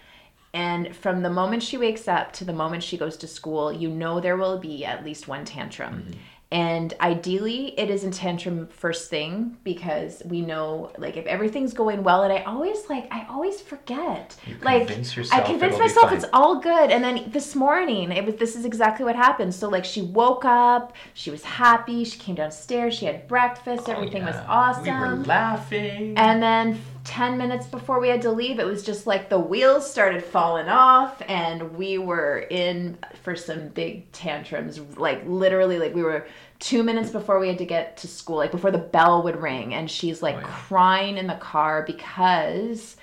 And 0.53 0.95
from 0.95 1.21
the 1.21 1.29
moment 1.29 1.63
she 1.63 1.77
wakes 1.77 2.07
up 2.07 2.31
to 2.33 2.45
the 2.45 2.53
moment 2.53 2.81
she 2.81 2.97
goes 2.97 3.17
to 3.17 3.27
school, 3.27 3.73
you 3.73 3.89
know 3.89 4.21
there 4.21 4.37
will 4.37 4.57
be 4.57 4.85
at 4.85 5.03
least 5.03 5.27
one 5.27 5.43
tantrum. 5.43 5.95
Mm-hmm. 5.95 6.19
And 6.51 6.93
ideally, 7.01 7.77
it 7.77 7.89
is 7.89 8.03
in 8.03 8.11
tantrum 8.11 8.67
first 8.67 9.09
thing 9.09 9.57
because 9.63 10.21
we 10.25 10.41
know, 10.41 10.91
like, 10.97 11.17
if 11.17 11.25
everything's 11.25 11.73
going 11.73 12.03
well, 12.03 12.21
and 12.23 12.31
I 12.31 12.43
always 12.43 12.87
like, 12.87 13.07
I 13.11 13.25
always 13.29 13.61
forget. 13.61 14.35
You 14.45 14.55
like, 14.61 14.87
convince 14.87 15.31
I 15.31 15.41
convince 15.41 15.77
myself 15.79 16.11
it's 16.11 16.25
all 16.33 16.59
good. 16.59 16.91
And 16.91 17.03
then 17.03 17.29
this 17.31 17.55
morning, 17.55 18.11
it 18.11 18.23
was 18.23 18.35
this 18.35 18.55
is 18.55 18.63
exactly 18.63 19.03
what 19.05 19.15
happened. 19.15 19.55
So 19.55 19.69
like, 19.69 19.85
she 19.85 20.03
woke 20.03 20.45
up, 20.45 20.93
she 21.15 21.31
was 21.31 21.43
happy, 21.43 22.03
she 22.03 22.19
came 22.19 22.35
downstairs, 22.35 22.93
she 22.93 23.05
had 23.05 23.27
breakfast, 23.27 23.85
oh, 23.87 23.93
everything 23.93 24.23
was 24.23 24.35
Oh, 24.35 24.39
Yeah. 24.39 24.47
awesome. 24.47 24.83
We 24.83 24.91
were 24.91 25.15
laughing. 25.25 26.17
And 26.17 26.41
then 26.43 26.79
10 27.05 27.37
minutes 27.37 27.67
before 27.67 27.99
we 27.99 28.09
had 28.09 28.21
to 28.23 28.31
leave, 28.31 28.59
it 28.59 28.65
was 28.65 28.83
just 28.83 29.07
like 29.07 29.29
the 29.29 29.39
wheels 29.39 29.89
started 29.89 30.23
falling 30.23 30.67
off, 30.67 31.21
and 31.27 31.75
we 31.75 31.97
were 31.97 32.39
in 32.49 32.97
for 33.23 33.35
some 33.35 33.69
big 33.69 34.11
tantrums. 34.11 34.79
Like, 34.97 35.23
literally, 35.25 35.79
like, 35.79 35.93
we 35.95 36.03
were 36.03 36.27
two 36.59 36.83
minutes 36.83 37.11
before 37.11 37.39
we 37.39 37.47
had 37.47 37.59
to 37.59 37.65
get 37.65 37.97
to 37.97 38.07
school, 38.07 38.37
like, 38.37 38.51
before 38.51 38.71
the 38.71 38.77
bell 38.77 39.23
would 39.23 39.41
ring, 39.41 39.73
and 39.73 39.89
she's 39.89 40.21
like 40.21 40.35
Oh, 40.35 40.39
yeah. 40.39 40.47
crying 40.47 41.17
in 41.17 41.27
the 41.27 41.35
car 41.35 41.83
because 41.83 42.97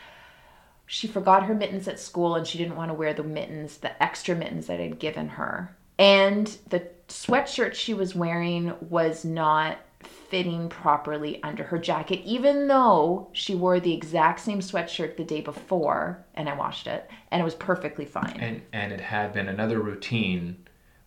she 0.87 1.07
forgot 1.07 1.45
her 1.45 1.55
mittens 1.55 1.89
at 1.89 1.99
school 1.99 2.35
and 2.35 2.47
she 2.47 2.59
didn't 2.59 2.77
want 2.77 2.91
to 2.91 2.95
wear 2.95 3.15
the 3.15 3.23
mittens, 3.23 3.79
the 3.79 4.03
extra 4.03 4.35
mittens 4.35 4.67
that 4.67 4.81
I'd 4.81 4.99
given 4.99 5.29
her. 5.29 5.75
And 5.99 6.47
the 6.69 6.87
sweatshirt 7.09 7.75
she 7.75 7.95
was 7.95 8.15
wearing 8.15 8.75
was 8.91 9.25
not 9.25 9.79
fitting 10.07 10.69
properly 10.69 11.43
under 11.43 11.65
her 11.65 11.79
jacket, 11.79 12.21
even 12.25 12.69
though 12.69 13.29
she 13.33 13.55
wore 13.55 13.81
the 13.81 13.93
exact 13.95 14.41
same 14.41 14.61
sweatshirt 14.61 15.17
the 15.17 15.25
day 15.25 15.41
before 15.41 16.25
and 16.35 16.49
I 16.49 16.55
washed 16.55 16.87
it 16.87 17.09
and 17.31 17.41
it 17.41 17.45
was 17.45 17.55
perfectly 17.55 18.05
fine. 18.05 18.37
and 18.41 18.63
and 18.73 18.93
it 18.93 19.01
had 19.01 19.33
been 19.33 19.49
another 19.49 19.81
routine 19.81 20.57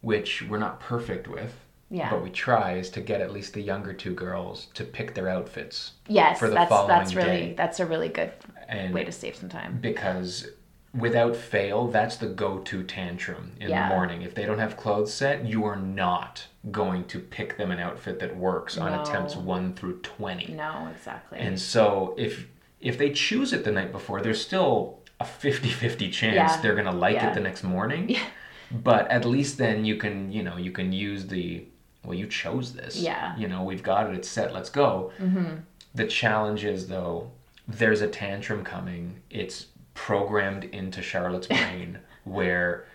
which 0.02 0.44
we're 0.50 0.60
not 0.60 0.80
perfect 0.80 1.28
with 1.28 1.54
Yeah. 1.90 2.10
but 2.12 2.22
we 2.24 2.30
try 2.30 2.78
is 2.78 2.90
to 2.92 3.02
get 3.02 3.22
at 3.22 3.32
least 3.34 3.54
the 3.54 3.62
younger 3.62 3.94
two 3.94 4.14
girls 4.14 4.68
to 4.76 4.84
pick 4.84 5.14
their 5.16 5.30
outfits 5.30 5.94
yes, 6.08 6.38
for 6.40 6.48
the 6.48 6.56
that's 6.56 6.70
that's 6.70 7.12
following 7.14 7.28
really 7.28 7.46
day. 7.48 7.54
that's 7.56 7.80
a 7.80 7.86
really 7.86 8.10
good 8.10 8.32
and 8.68 8.94
way 8.94 9.04
to 9.04 9.12
save 9.12 9.36
some 9.36 9.50
time. 9.50 9.80
because 9.82 10.48
without 10.94 11.36
fail 11.36 11.88
that's 11.88 12.18
the 12.18 12.28
go-to 12.28 12.84
tantrum 12.84 13.52
in 13.60 13.70
Yeah. 13.70 13.90
the 13.90 13.96
morning 13.96 14.22
if 14.22 14.34
they 14.36 14.46
don't 14.46 14.60
have 14.60 14.78
clothes 14.78 15.14
set 15.14 15.46
you 15.46 15.66
are 15.66 15.76
not 15.76 16.46
going 16.72 17.06
to 17.06 17.20
pick 17.20 17.58
them 17.58 17.70
an 17.72 17.80
outfit 17.80 18.20
that 18.20 18.36
works 18.36 18.78
on 18.78 18.92
attempts 19.00 19.36
1 19.36 19.74
through 19.76 20.00
20 20.00 20.54
No, 20.54 20.90
exactly. 20.96 21.38
and 21.40 21.60
so 21.60 22.16
if 22.18 22.48
if 22.82 22.98
they 22.98 23.12
choose 23.12 23.54
it 23.54 23.64
the 23.64 23.72
night 23.72 23.92
before, 23.92 24.22
there's 24.22 24.42
still 24.42 25.00
a 25.20 25.24
50-50 25.26 26.12
chance 26.12 26.36
Yeah. 26.36 26.62
they're 26.62 26.74
going 26.76 26.86
to 26.86 26.92
like 26.92 27.16
Yeah. 27.16 27.30
it 27.32 27.34
the 27.34 27.40
next 27.40 27.64
morning. 27.64 28.10
Yeah. 28.10 28.26
But 28.72 29.10
at 29.10 29.26
least 29.26 29.58
then 29.58 29.86
you 29.86 29.96
can, 29.96 30.32
you 30.32 30.44
know, 30.44 30.58
you 30.58 30.72
can 30.72 30.92
use 30.92 31.28
the 31.28 31.66
well, 32.04 32.14
you 32.16 32.28
chose 32.28 32.74
this. 32.74 32.98
Yeah. 32.98 33.36
You 33.38 33.48
know, 33.48 33.64
we've 33.64 33.82
got 33.82 34.08
it, 34.10 34.16
it's 34.16 34.28
set, 34.30 34.54
let's 34.54 34.70
go. 34.70 35.12
mm-hmm. 35.20 35.56
The 35.96 36.06
challenge 36.08 36.64
is 36.66 36.88
though, 36.88 37.32
there's 37.68 38.02
a 38.02 38.08
tantrum 38.08 38.64
coming. 38.64 39.22
It's 39.30 39.68
programmed 39.94 40.66
into 40.66 41.02
Charlotte's 41.02 41.48
brain 41.62 42.00
where 42.26 42.86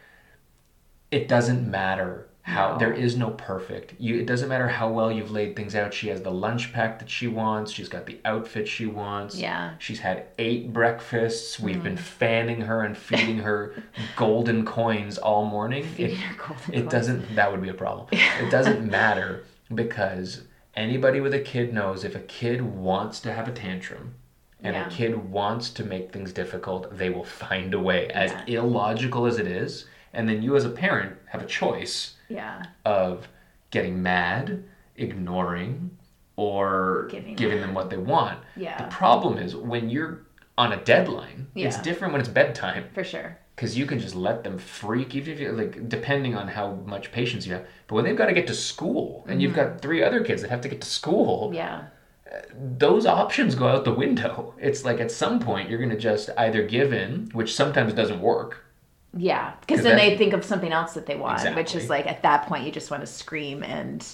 it 1.11 1.26
doesn't 1.28 1.68
matter 1.68 2.28
how 2.42 2.79
there 2.79 2.92
is 2.92 3.16
no 3.16 3.31
perfect. 3.31 3.94
You 3.98 4.18
it 4.18 4.26
doesn't 4.26 4.48
matter 4.48 4.68
how 4.68 4.90
well 4.90 5.12
you've 5.12 5.31
laid 5.31 5.55
things 5.57 5.74
out. 5.74 5.92
She 5.92 6.09
has 6.09 6.22
the 6.22 6.31
lunch 6.31 6.72
pack 6.72 6.98
that 6.98 7.11
she 7.11 7.26
wants. 7.26 7.70
She's 7.70 7.88
got 7.88 8.07
the 8.07 8.18
outfit 8.24 8.66
she 8.66 8.87
wants. 8.87 9.37
Yeah. 9.37 9.74
she's 9.79 10.00
had 10.00 10.26
eight 10.38 10.72
breakfasts. 10.72 11.61
We've 11.61 11.76
mm-hmm. 11.76 11.85
been 11.85 11.96
fanning 11.96 12.62
her 12.62 12.83
and 12.83 12.96
feeding 12.96 13.38
her 13.38 13.74
golden 14.16 14.64
coins 14.64 15.18
all 15.18 15.44
morning. 15.44 15.85
Feeding 15.85 16.16
it, 16.16 16.20
her 16.20 16.48
golden 16.48 16.74
it 16.74 16.81
coins. 16.81 16.92
doesn't 16.92 17.35
that 17.37 17.50
would 17.53 17.62
be 17.62 17.68
a 17.68 17.74
problem. 17.74 18.09
It 18.40 18.50
doesn't 18.50 18.88
matter 18.90 19.44
because 19.74 20.42
anybody 20.74 21.20
with 21.20 21.35
a 21.35 21.40
kid 21.40 21.74
knows 21.74 22.05
if 22.05 22.14
a 22.14 22.20
kid 22.20 22.62
wants 22.62 23.20
to 23.20 23.33
have 23.33 23.48
a 23.48 23.53
tantrum 23.53 24.14
and 24.62 24.74
Yeah. 24.74 24.87
a 24.87 24.90
kid 24.90 25.31
wants 25.31 25.70
to 25.70 25.85
make 25.85 26.12
things 26.12 26.33
difficult 26.33 26.96
they 26.96 27.11
will 27.11 27.24
find 27.24 27.74
a 27.74 27.79
way. 27.81 28.09
As 28.09 28.33
Yeah. 28.46 28.61
illogical 28.61 29.26
as 29.26 29.38
it 29.38 29.46
is 29.46 29.87
and 30.12 30.29
then 30.29 30.42
you 30.42 30.57
as 30.57 30.64
a 30.64 30.70
parent 30.70 31.16
have 31.27 31.42
a 31.42 31.46
choice 31.46 32.14
Yeah. 32.29 32.62
of 32.85 33.29
getting 33.70 34.03
mad 34.03 34.64
ignoring 34.96 35.90
or 36.37 37.09
Giving 37.11 37.35
giving, 37.37 37.61
them 37.61 37.75
what 37.75 37.90
they 37.90 37.96
want 37.96 38.38
Yeah. 38.57 38.77
the 38.83 38.88
problem 38.90 39.38
is 39.38 39.55
when 39.57 39.88
you're 39.90 40.23
on 40.59 40.73
a 40.73 40.77
deadline 40.77 41.46
yeah. 41.55 41.66
it's 41.66 41.79
different 41.81 42.12
when 42.12 42.20
it's 42.20 42.29
bedtime 42.31 42.85
For 42.94 43.05
sure. 43.05 43.38
because 43.57 43.77
you 43.79 43.87
can 43.87 43.99
just 43.99 44.14
let 44.14 44.44
them 44.44 44.59
freak 44.59 45.14
even 45.14 45.33
if 45.33 45.40
you 45.40 45.53
like 45.53 45.88
depending 45.88 46.35
on 46.37 46.49
how 46.49 46.73
much 46.87 47.12
patience 47.12 47.46
you 47.46 47.55
have 47.55 47.64
but 47.87 47.94
when 47.94 48.05
they've 48.05 48.16
got 48.16 48.27
to 48.27 48.33
get 48.35 48.46
to 48.49 48.55
school 48.55 49.25
and 49.29 49.40
you've 49.40 49.55
got 49.55 49.81
three 49.81 50.03
other 50.03 50.23
kids 50.23 50.42
that 50.42 50.51
have 50.51 50.61
to 50.62 50.68
get 50.68 50.81
to 50.81 50.88
school 50.88 51.46
Mm-hmm. 51.46 51.55
Yeah. 51.55 51.83
those 52.55 53.07
options 53.07 53.55
go 53.55 53.66
out 53.68 53.85
the 53.85 53.92
window 53.94 54.55
it's 54.59 54.85
like 54.85 55.01
at 55.01 55.11
some 55.11 55.40
point 55.40 55.68
you're 55.68 55.79
going 55.79 55.90
to 55.90 55.96
just 55.99 56.31
either 56.38 56.62
give 56.66 56.92
in 56.92 57.29
which 57.33 57.55
sometimes 57.55 57.92
doesn't 57.92 58.20
work 58.20 58.64
Yeah, 59.16 59.53
because 59.61 59.83
then 59.83 59.96
that- 59.96 60.03
they 60.03 60.16
think 60.16 60.33
of 60.33 60.44
something 60.44 60.73
else 60.73 60.94
that 60.94 61.07
they 61.07 61.16
want, 61.16 61.55
which 61.57 61.75
is 61.75 61.88
like 61.90 62.07
at 62.07 62.23
that 62.23 62.46
point 62.46 62.64
you 62.64 62.73
just 62.73 62.90
want 62.90 63.03
to 63.03 63.07
scream 63.07 63.62
and 63.62 64.07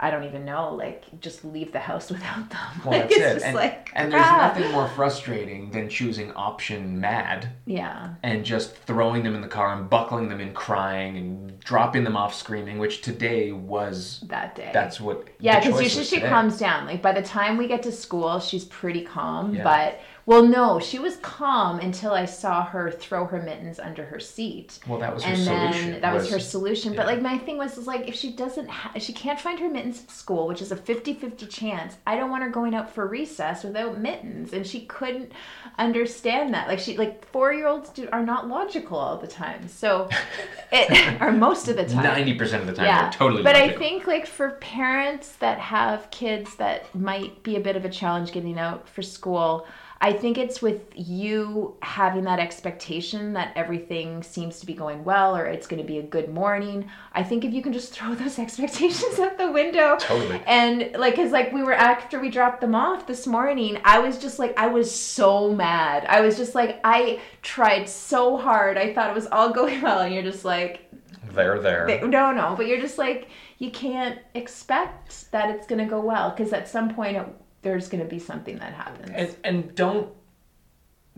I 0.00 0.12
don't 0.12 0.22
even 0.24 0.44
know, 0.44 0.74
like 0.74 1.20
just 1.20 1.44
leave 1.44 1.72
the 1.72 1.80
house 1.80 2.08
without 2.14 2.48
them. 2.50 2.60
Well, 2.84 3.00
Like, 3.00 3.10
that's 3.10 3.20
it's 3.20 3.42
it. 3.44 3.46
and, 3.48 3.56
like 3.56 3.90
and 3.94 4.12
there's 4.12 4.22
ah. 4.24 4.52
nothing 4.54 4.70
more 4.72 4.88
frustrating 4.88 5.70
than 5.72 5.88
choosing 5.88 6.32
option 6.34 7.00
mad 7.00 7.48
Yeah, 7.66 8.14
and 8.22 8.44
just 8.44 8.76
throwing 8.76 9.24
them 9.24 9.34
in 9.34 9.40
the 9.40 9.48
car 9.48 9.74
and 9.74 9.90
buckling 9.90 10.28
them 10.28 10.40
in 10.40 10.54
crying 10.54 11.16
and 11.16 11.58
dropping 11.60 12.04
them 12.04 12.16
off 12.16 12.32
screaming, 12.32 12.78
which 12.78 13.00
today 13.02 13.50
was 13.50 14.20
that 14.28 14.54
day. 14.54 14.70
that's 14.72 15.00
what 15.00 15.26
yeah, 15.40 15.58
because 15.58 15.80
usually 15.82 16.04
she 16.04 16.16
today. 16.16 16.28
calms 16.28 16.58
down. 16.58 16.86
Like 16.86 17.02
by 17.02 17.12
the 17.12 17.22
time 17.22 17.56
we 17.56 17.66
get 17.66 17.82
to 17.82 17.92
school, 17.92 18.38
she's 18.38 18.64
pretty 18.66 19.02
calm. 19.04 19.54
Yeah. 19.54 19.64
But 19.64 20.00
well, 20.28 20.42
no, 20.42 20.78
she 20.78 20.98
was 20.98 21.16
calm 21.16 21.80
until 21.80 22.12
I 22.12 22.26
saw 22.26 22.62
her 22.66 22.90
throw 22.90 23.24
her 23.24 23.40
mittens 23.40 23.78
under 23.78 24.04
her 24.04 24.20
seat. 24.20 24.78
Well, 24.86 24.98
that 24.98 25.14
was 25.14 25.24
her 25.24 25.32
and 25.32 25.42
solution. 25.42 25.90
then 25.92 26.00
that 26.02 26.12
was, 26.12 26.24
was- 26.24 26.32
her 26.32 26.38
solution. 26.38 26.94
But 26.94 27.06
like 27.06 27.22
my 27.22 27.38
thing 27.38 27.56
was 27.56 27.78
is 27.78 27.86
like 27.86 28.06
if 28.06 28.14
she 28.14 28.32
doesn't 28.32 28.68
ha- 28.68 28.92
if 28.94 29.02
she 29.02 29.14
can't 29.14 29.40
find 29.40 29.58
her 29.58 29.70
mittens 29.70 30.02
at 30.02 30.10
school 30.10 30.46
which 30.46 30.60
is 30.60 30.70
a 30.70 30.76
50-50 30.76 31.48
chance 31.48 31.96
i 32.06 32.14
don't 32.14 32.30
want 32.30 32.42
her 32.42 32.50
going 32.50 32.74
out 32.74 32.92
for 32.92 33.06
recess 33.06 33.64
without 33.64 33.98
mittens. 33.98 34.52
And 34.52 34.66
she 34.66 34.84
couldn't 34.84 35.32
understand 35.78 36.52
that. 36.52 36.68
Like 36.68 36.78
she 36.78 36.98
like 36.98 37.24
four 37.26 37.54
year 37.54 37.66
olds 37.66 37.88
do, 37.88 38.06
are 38.12 38.22
not 38.22 38.48
logical 38.48 38.98
all 38.98 39.16
the 39.16 39.26
time. 39.26 39.66
So 39.66 40.10
it 40.72 41.22
or 41.22 41.32
most 41.32 41.68
of 41.68 41.76
the 41.76 41.86
time. 41.86 42.02
Ninety 42.02 42.34
percent 42.34 42.60
of 42.60 42.66
the 42.66 42.74
time, 42.74 42.84
yeah. 42.84 43.02
they're 43.02 43.12
totally. 43.12 43.42
but 43.42 43.56
i 43.56 43.70
think 43.70 44.06
like 44.06 44.26
for 44.26 44.50
parents 44.60 45.36
that 45.36 45.58
have 45.58 46.10
kids 46.10 46.56
that 46.56 46.94
might 46.94 47.42
be 47.42 47.56
a 47.56 47.60
bit 47.60 47.76
of 47.76 47.84
a 47.86 47.88
challenge 47.88 48.32
getting 48.32 48.58
out 48.58 48.86
for 48.86 49.00
school 49.00 49.66
i 50.00 50.12
think 50.12 50.38
it's 50.38 50.62
with 50.62 50.80
you 50.94 51.74
having 51.82 52.24
that 52.24 52.38
expectation 52.38 53.32
that 53.32 53.52
everything 53.56 54.22
seems 54.22 54.60
to 54.60 54.66
be 54.66 54.72
going 54.74 55.02
well 55.04 55.36
or 55.36 55.46
it's 55.46 55.66
going 55.66 55.80
to 55.80 55.86
be 55.86 55.98
a 55.98 56.02
good 56.02 56.28
morning 56.32 56.88
i 57.12 57.22
think 57.22 57.44
if 57.44 57.52
you 57.52 57.62
can 57.62 57.72
just 57.72 57.92
throw 57.94 58.14
those 58.14 58.38
expectations 58.38 59.18
out 59.18 59.36
the 59.38 59.50
window 59.50 59.96
Totally. 59.98 60.40
and 60.46 60.92
like 60.96 61.16
because 61.16 61.32
like 61.32 61.52
we 61.52 61.62
were 61.62 61.74
after 61.74 62.20
we 62.20 62.30
dropped 62.30 62.60
them 62.60 62.74
off 62.74 63.06
this 63.06 63.26
morning 63.26 63.78
i 63.84 63.98
was 63.98 64.18
just 64.18 64.38
like 64.38 64.56
i 64.58 64.66
was 64.66 64.88
so 64.94 65.52
mad 65.54 66.04
i 66.06 66.20
was 66.20 66.36
just 66.36 66.54
like 66.54 66.80
i 66.84 67.20
tried 67.42 67.88
so 67.88 68.36
hard 68.36 68.76
i 68.78 68.92
thought 68.94 69.10
it 69.10 69.14
was 69.14 69.26
all 69.26 69.50
going 69.58 69.80
well 69.82 70.00
and 70.00 70.14
you're 70.14 70.22
just 70.22 70.44
like 70.44 70.84
they're 71.32 71.60
there. 71.60 71.86
they- 71.86 72.00
no, 72.00 72.32
no, 72.32 72.54
but 72.56 72.66
you're 72.66 72.80
just 72.80 72.96
like 72.96 73.28
you 73.58 73.70
can't 73.70 74.18
expect 74.34 75.30
that 75.30 75.50
it's 75.50 75.66
gonna 75.66 75.86
go 75.86 76.00
well 76.00 76.30
because 76.30 76.52
at 76.54 76.66
some 76.68 76.94
point 76.94 77.16
it, 77.18 77.26
there's 77.62 77.88
gonna 77.88 78.04
be 78.04 78.18
something 78.18 78.58
that 78.58 78.72
happens. 78.74 79.10
and, 79.14 79.36
and 79.44 79.74
don't. 79.74 80.12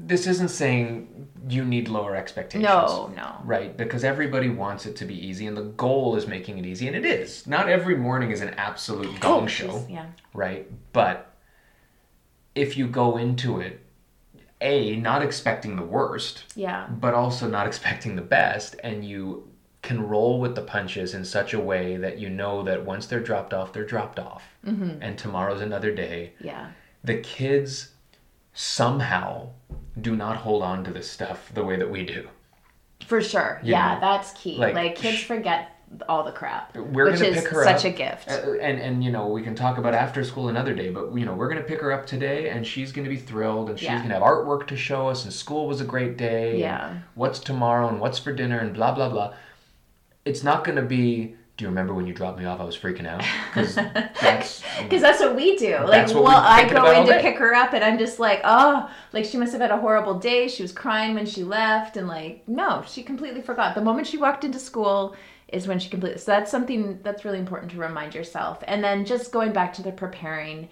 This 0.03 0.27
isn't 0.27 0.49
saying 0.49 1.29
you 1.47 1.63
need 1.63 1.89
lower 1.89 2.17
expectations. 2.17 2.65
no, 2.65 3.13
no, 3.15 3.37
Right, 3.45 3.77
because 3.77 4.03
everybody 4.03 4.49
wants 4.49 4.87
it 4.87 4.97
to 4.97 5.05
be 5.05 5.15
easy, 5.15 5.47
and 5.47 5.55
the 5.55 5.65
goal 5.65 6.17
is 6.17 6.27
making 6.27 6.57
it 6.57 6.65
easy, 6.65 6.87
and 6.87 6.97
it 6.97 7.05
is. 7.05 7.47
Not 7.47 7.69
every 7.69 7.97
morning 7.99 8.31
is 8.31 8.41
an 8.41 8.55
absolute 8.55 9.21
gong 9.21 9.45
Oh, 9.45 9.47
show, 9.47 9.87
Yeah, 9.91 10.07
right? 10.33 10.67
But 10.95 11.31
if 12.55 12.79
you 12.79 12.87
go 12.87 13.19
into 13.19 13.61
it, 13.61 13.81
a 14.63 14.97
not 14.97 15.21
expecting 15.23 15.77
the 15.77 15.83
worst, 15.85 16.45
yeah, 16.55 16.87
but 16.89 17.13
also 17.13 17.47
not 17.47 17.67
expecting 17.71 18.17
the 18.17 18.23
best, 18.23 18.77
and 18.83 19.05
you 19.05 19.50
can 19.83 20.07
roll 20.07 20.41
with 20.41 20.55
the 20.55 20.61
punches 20.63 21.15
in 21.15 21.25
such 21.25 21.55
a 21.55 21.59
way 21.61 21.97
that 21.97 22.19
you 22.19 22.29
know 22.29 22.63
that 22.63 22.85
once 22.85 23.07
they're 23.07 23.21
dropped 23.21 23.55
off, 23.55 23.73
they're 23.73 23.85
dropped 23.87 24.19
off, 24.19 24.43
Mm-hmm. 24.67 25.03
and 25.03 25.17
tomorrow's 25.19 25.61
another 25.63 25.95
day. 25.95 26.33
yeah, 26.41 26.73
The 27.03 27.17
kids 27.19 27.91
somehow 28.53 29.49
do 30.01 30.15
not 30.17 30.37
hold 30.39 30.63
on 30.63 30.85
to 30.85 30.91
this 30.91 31.11
stuff 31.11 31.51
the 31.55 31.65
way 31.65 31.77
that 31.77 31.91
we 31.91 32.05
do. 32.05 32.29
for 33.07 33.21
sure. 33.23 33.59
You 33.63 33.73
yeah, 33.73 33.95
know, 33.95 34.01
that's 34.01 34.33
key. 34.33 34.57
like, 34.59 34.75
Like, 34.75 34.97
kids 34.97 35.19
sh- 35.19 35.25
forget 35.25 35.71
all 36.09 36.23
the 36.23 36.31
crap, 36.31 36.77
We're 36.77 37.11
which 37.11 37.15
gonna 37.21 37.31
is 37.31 37.43
pick 37.43 37.49
her 37.49 37.65
such 37.65 37.85
up. 37.85 37.95
a 37.95 37.97
gift. 37.97 38.31
Uh, 38.31 38.53
and 38.61 38.79
and 38.81 39.03
you 39.03 39.11
know 39.11 39.27
we 39.29 39.43
can 39.43 39.57
talk 39.57 39.77
about 39.79 39.93
after 39.93 40.23
school 40.23 40.49
another 40.49 40.73
day, 40.75 40.91
but 40.91 41.13
you 41.15 41.25
know 41.25 41.35
we're 41.35 41.49
gonna 41.49 41.63
pick 41.65 41.81
her 41.81 41.91
up 41.91 42.07
today, 42.07 42.51
and 42.51 42.65
she's 42.65 42.93
gonna 42.93 43.09
be 43.09 43.17
thrilled, 43.17 43.71
and 43.71 43.79
she's 43.79 43.89
Yeah. 43.89 44.01
gonna 44.03 44.15
have 44.15 44.23
artwork 44.23 44.69
to 44.69 44.77
show 44.77 45.09
us, 45.09 45.25
and 45.25 45.33
school 45.33 45.67
was 45.67 45.81
a 45.81 45.85
great 45.85 46.17
day. 46.17 46.59
Yeah. 46.61 46.99
What's 47.15 47.41
tomorrow, 47.41 47.89
and 47.89 47.99
what's 47.99 48.21
for 48.21 48.33
dinner, 48.33 48.59
and 48.61 48.73
blah 48.75 48.93
blah 48.95 49.09
blah. 49.09 49.33
It's 50.31 50.45
not 50.45 50.65
gonna 50.65 50.83
be. 50.83 51.35
Do 51.57 51.65
you 51.65 51.69
remember 51.69 51.93
when 51.93 52.07
you 52.07 52.15
dropped 52.15 52.39
me 52.39 52.47
off? 52.47 52.61
I 52.61 52.65
was 52.65 52.79
freaking 52.79 53.07
out 53.07 53.23
because 53.55 53.75
that's 53.75 54.63
that's 54.91 55.21
what 55.21 55.35
we 55.35 55.57
do. 55.57 55.77
Like, 55.85 56.09
well, 56.09 56.29
I 56.29 56.67
go 56.69 56.91
in 56.93 57.07
to 57.07 57.21
pick 57.21 57.37
her 57.37 57.53
up, 57.55 57.75
and 57.75 57.85
I'm 57.85 57.99
just 57.99 58.19
like, 58.19 58.41
oh, 58.45 58.89
like 59.13 59.25
she 59.25 59.37
must 59.37 59.53
have 59.53 59.61
had 59.61 59.71
a 59.71 59.79
horrible 59.79 60.19
day. 60.19 60.49
She 60.49 60.63
was 60.63 60.73
crying 60.73 61.15
when 61.15 61.27
she 61.27 61.43
left, 61.45 61.97
and 61.97 62.09
like, 62.09 62.45
no, 62.49 62.85
she 62.87 63.03
completely 63.03 63.43
forgot. 63.43 63.75
The 63.75 63.83
moment 63.83 64.07
she 64.07 64.17
walked 64.17 64.45
into 64.45 64.59
school 64.59 65.17
is 65.49 65.67
when 65.67 65.81
she 65.81 65.91
completely. 65.91 66.19
So 66.19 66.31
that's 66.31 66.51
something 66.51 67.01
that's 67.03 67.25
really 67.25 67.41
important 67.41 67.73
to 67.73 67.79
remind 67.79 68.15
yourself. 68.15 68.63
And 68.69 68.83
then 68.83 69.05
just 69.05 69.33
going 69.33 69.53
back 69.53 69.73
to 69.75 69.83
the 69.83 69.93
preparing 69.93 70.69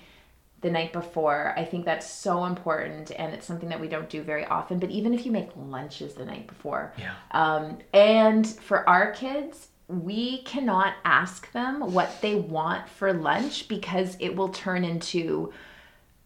the 0.60 0.70
night 0.70 0.92
before, 0.92 1.54
I 1.56 1.64
think 1.64 1.84
that's 1.84 2.08
so 2.08 2.44
important, 2.44 3.12
and 3.12 3.32
it's 3.32 3.46
something 3.46 3.68
that 3.68 3.80
we 3.80 3.88
don't 3.88 4.08
do 4.08 4.22
very 4.22 4.44
often. 4.46 4.78
But 4.78 4.90
even 4.90 5.14
if 5.14 5.24
you 5.24 5.32
make 5.32 5.50
lunches 5.56 6.14
the 6.14 6.24
night 6.24 6.46
before, 6.46 6.92
yeah. 6.98 7.14
um, 7.30 7.78
and 7.94 8.46
for 8.46 8.88
our 8.88 9.12
kids, 9.12 9.68
we 9.88 10.42
cannot 10.42 10.94
ask 11.04 11.50
them 11.52 11.92
what 11.92 12.20
they 12.20 12.34
want 12.34 12.88
for 12.88 13.12
lunch 13.12 13.68
because 13.68 14.16
it 14.20 14.36
will 14.36 14.50
turn 14.50 14.84
into 14.84 15.52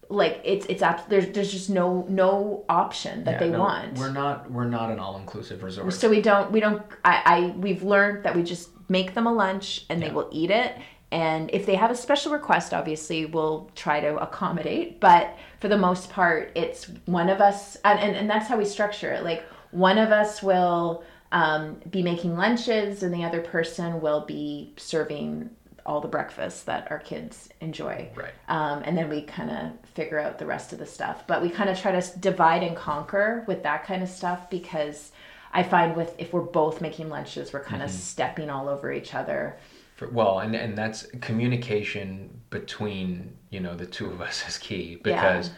like 0.08 0.40
it's 0.44 0.66
it's 0.66 0.82
abs- 0.82 1.04
there's 1.08 1.28
there's 1.28 1.50
just 1.50 1.70
no 1.70 2.04
no 2.08 2.64
option 2.68 3.24
that 3.24 3.32
Yeah, 3.32 3.38
they 3.38 3.50
no, 3.50 3.60
want. 3.60 3.98
We're 3.98 4.12
not 4.12 4.50
we're 4.50 4.68
not 4.68 4.90
an 4.90 4.98
all 4.98 5.16
inclusive 5.16 5.62
resort. 5.62 5.92
So 5.92 6.10
we 6.10 6.20
don't 6.20 6.50
we 6.50 6.60
don't 6.60 6.82
I, 7.04 7.22
I 7.24 7.54
we've 7.56 7.82
learned 7.82 8.24
that 8.24 8.34
we 8.34 8.42
just 8.42 8.70
make 8.88 9.14
them 9.14 9.26
a 9.26 9.32
lunch 9.32 9.86
and 9.88 10.02
they 10.02 10.10
will 10.10 10.28
eat 10.32 10.50
it. 10.50 10.76
And 11.12 11.50
if 11.52 11.66
they 11.66 11.74
have 11.74 11.90
a 11.90 11.94
special 11.94 12.32
request, 12.32 12.72
obviously 12.72 13.26
we'll 13.26 13.70
try 13.74 14.00
to 14.00 14.16
accommodate. 14.16 14.98
But 14.98 15.36
for 15.60 15.68
the 15.68 15.76
most 15.76 16.08
part, 16.08 16.50
it's 16.54 16.86
one 17.04 17.28
of 17.28 17.40
us 17.40 17.76
and, 17.84 18.00
and, 18.00 18.16
and 18.16 18.30
that's 18.30 18.48
how 18.48 18.56
we 18.56 18.64
structure 18.64 19.12
it. 19.12 19.22
Like 19.22 19.44
one 19.70 19.98
of 19.98 20.10
us 20.10 20.42
will 20.42 21.04
um, 21.30 21.76
be 21.90 22.02
making 22.02 22.36
lunches 22.36 23.02
and 23.02 23.12
the 23.12 23.24
other 23.24 23.42
person 23.42 24.00
will 24.00 24.22
be 24.22 24.72
serving 24.78 25.50
all 25.84 26.00
the 26.00 26.08
breakfasts 26.08 26.62
that 26.62 26.90
our 26.90 26.98
kids 26.98 27.50
enjoy. 27.60 28.08
Right. 28.14 28.32
Um, 28.48 28.82
and 28.84 28.96
then 28.96 29.10
we 29.10 29.22
kind 29.22 29.50
of 29.50 29.90
figure 29.90 30.18
out 30.18 30.38
the 30.38 30.46
rest 30.46 30.72
of 30.72 30.78
the 30.78 30.86
stuff. 30.86 31.26
But 31.26 31.42
we 31.42 31.50
kind 31.50 31.68
of 31.68 31.78
try 31.78 31.92
to 31.98 32.18
divide 32.20 32.62
and 32.62 32.74
conquer 32.74 33.44
with 33.46 33.62
that 33.64 33.84
kind 33.84 34.02
of 34.02 34.08
stuff 34.08 34.48
because 34.48 35.12
I 35.52 35.62
find 35.62 35.94
with 35.94 36.14
if 36.18 36.32
we're 36.32 36.40
both 36.40 36.80
making 36.80 37.10
lunches, 37.10 37.52
we're 37.52 37.64
kind 37.64 37.82
of 37.82 37.90
stepping 37.90 38.48
all 38.48 38.68
over 38.68 38.90
each 38.90 39.14
other. 39.14 39.58
For, 40.02 40.08
well, 40.12 40.38
and 40.40 40.54
and 40.54 40.76
that's 40.76 41.06
communication 41.20 42.40
between 42.50 43.36
you 43.50 43.60
know 43.60 43.74
the 43.76 43.86
two 43.86 44.06
of 44.10 44.20
us 44.20 44.46
is 44.48 44.58
key 44.58 44.96
because 45.02 45.50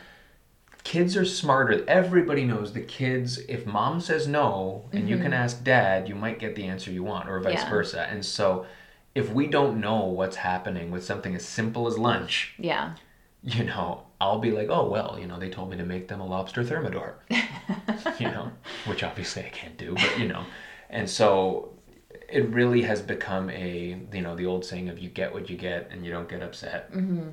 kids 0.85 1.17
are 1.17 1.25
smarter. 1.25 1.85
Everybody 1.89 2.45
knows 2.45 2.73
the 2.73 2.81
kids. 2.81 3.39
If 3.49 3.67
mom 3.67 4.01
says 4.01 4.27
no, 4.29 4.85
and 4.93 5.09
you 5.09 5.17
can 5.19 5.33
ask 5.33 5.65
dad, 5.65 6.09
you 6.09 6.15
might 6.15 6.39
get 6.39 6.55
the 6.55 6.65
answer 6.67 6.91
you 6.91 7.03
want, 7.03 7.29
or 7.29 7.41
vice 7.41 7.55
Mm-hmm. 7.61 7.65
Yeah. 7.67 7.71
versa. 7.71 8.07
And 8.11 8.25
so, 8.25 8.67
if 9.15 9.31
we 9.33 9.47
don't 9.47 9.81
know 9.81 10.05
what's 10.05 10.37
happening 10.37 10.91
with 10.91 11.05
something 11.05 11.35
as 11.35 11.45
simple 11.45 11.87
as 11.87 11.97
lunch, 11.99 12.55
Yeah. 12.59 12.95
you 13.43 13.65
know, 13.65 14.03
I'll 14.21 14.39
be 14.41 14.51
like, 14.51 14.69
oh 14.71 14.89
well, 14.89 15.17
you 15.21 15.27
know, 15.27 15.39
they 15.39 15.51
told 15.51 15.71
me 15.71 15.77
to 15.77 15.85
make 15.85 16.09
them 16.09 16.21
a 16.21 16.27
lobster 16.27 16.63
thermidor, 16.65 17.15
you 18.19 18.27
know, 18.27 18.51
which 18.87 19.03
obviously 19.03 19.45
I 19.45 19.49
can't 19.51 19.77
do, 19.79 19.95
but 19.95 20.19
you 20.19 20.29
know, 20.29 20.45
and 20.91 21.09
so 21.09 21.71
it 22.35 22.49
really 22.51 22.83
has 22.83 23.01
become 23.01 23.49
a 23.51 23.97
you 24.13 24.21
know 24.21 24.35
the 24.35 24.47
old 24.47 24.65
saying 24.65 24.89
of 24.89 24.99
you 24.99 25.09
get 25.09 25.33
what 25.33 25.49
you 25.51 25.57
get 25.57 25.89
and 25.91 26.05
you 26.05 26.11
don't 26.13 26.29
get 26.29 26.43
upset. 26.43 26.93
Mm-hmm. 26.93 27.31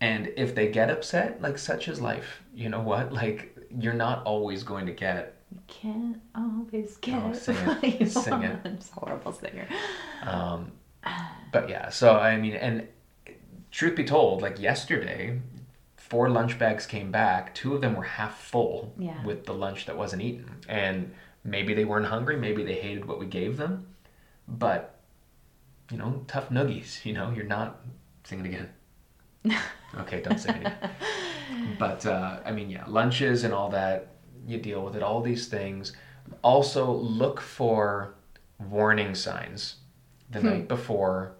And 0.00 0.32
if 0.36 0.54
they 0.54 0.68
get 0.70 0.90
upset, 0.90 1.40
like 1.40 1.56
such 1.58 1.88
is 1.88 2.00
life. 2.00 2.42
You 2.54 2.68
know 2.68 2.80
what? 2.80 3.12
Like 3.12 3.56
you're 3.78 3.94
not 3.94 4.24
always 4.24 4.62
going 4.62 4.86
to 4.86 4.92
get. 4.92 5.34
You 5.52 5.60
can't 5.68 6.20
always 6.34 6.96
get 6.98 7.22
Oh, 7.24 7.32
sing 7.32 7.56
it. 7.56 8.00
you 8.00 8.06
Sing 8.06 8.42
it. 8.42 8.58
I'm 8.64 8.76
just 8.78 8.92
a 8.96 9.00
horrible 9.00 9.32
singer. 9.32 9.66
Um, 10.22 10.72
but 11.52 11.68
yeah, 11.68 11.88
so 11.88 12.16
I 12.16 12.36
mean, 12.36 12.54
and 12.54 12.86
truth 13.70 13.96
be 13.96 14.04
told, 14.04 14.42
like 14.42 14.58
yesterday, 14.60 15.40
four 15.96 16.28
lunch 16.30 16.58
bags 16.58 16.84
came 16.86 17.10
back. 17.10 17.54
Two 17.54 17.74
of 17.74 17.80
them 17.80 17.94
were 17.96 18.02
half 18.02 18.40
full 18.42 18.92
Yeah. 18.98 19.24
with 19.24 19.46
the 19.46 19.54
lunch 19.54 19.86
that 19.86 19.96
wasn't 19.96 20.22
eaten, 20.22 20.50
and 20.68 21.12
maybe 21.44 21.74
they 21.74 21.84
weren't 21.84 22.06
hungry, 22.06 22.36
maybe 22.36 22.64
they 22.64 22.74
hated 22.74 23.04
what 23.06 23.18
we 23.20 23.26
gave 23.26 23.56
them, 23.56 23.86
but 24.48 24.92
you 25.90 25.98
know, 25.98 26.24
tough 26.26 26.48
nuggies. 26.50 27.04
You 27.04 27.12
know, 27.12 27.32
you're 27.34 27.44
not 27.44 27.80
sing 28.24 28.44
it 28.44 28.46
again. 28.46 28.68
okay, 30.00 30.20
don't 30.20 30.38
sing 30.38 30.56
it 30.56 30.60
again. 30.66 30.90
But 31.78 32.04
uh, 32.06 32.40
I 32.44 32.50
mean, 32.52 32.70
yeah, 32.70 32.84
lunches 32.86 33.44
and 33.44 33.54
all 33.54 33.68
that. 33.70 34.08
You 34.46 34.58
deal 34.58 34.84
with 34.84 34.96
it. 34.96 35.02
All 35.02 35.20
these 35.22 35.46
things. 35.48 35.92
Also, 36.42 36.90
look 36.92 37.40
for 37.40 38.14
warning 38.58 39.14
signs 39.14 39.76
the 40.30 40.40
night 40.42 40.66
before 40.66 41.34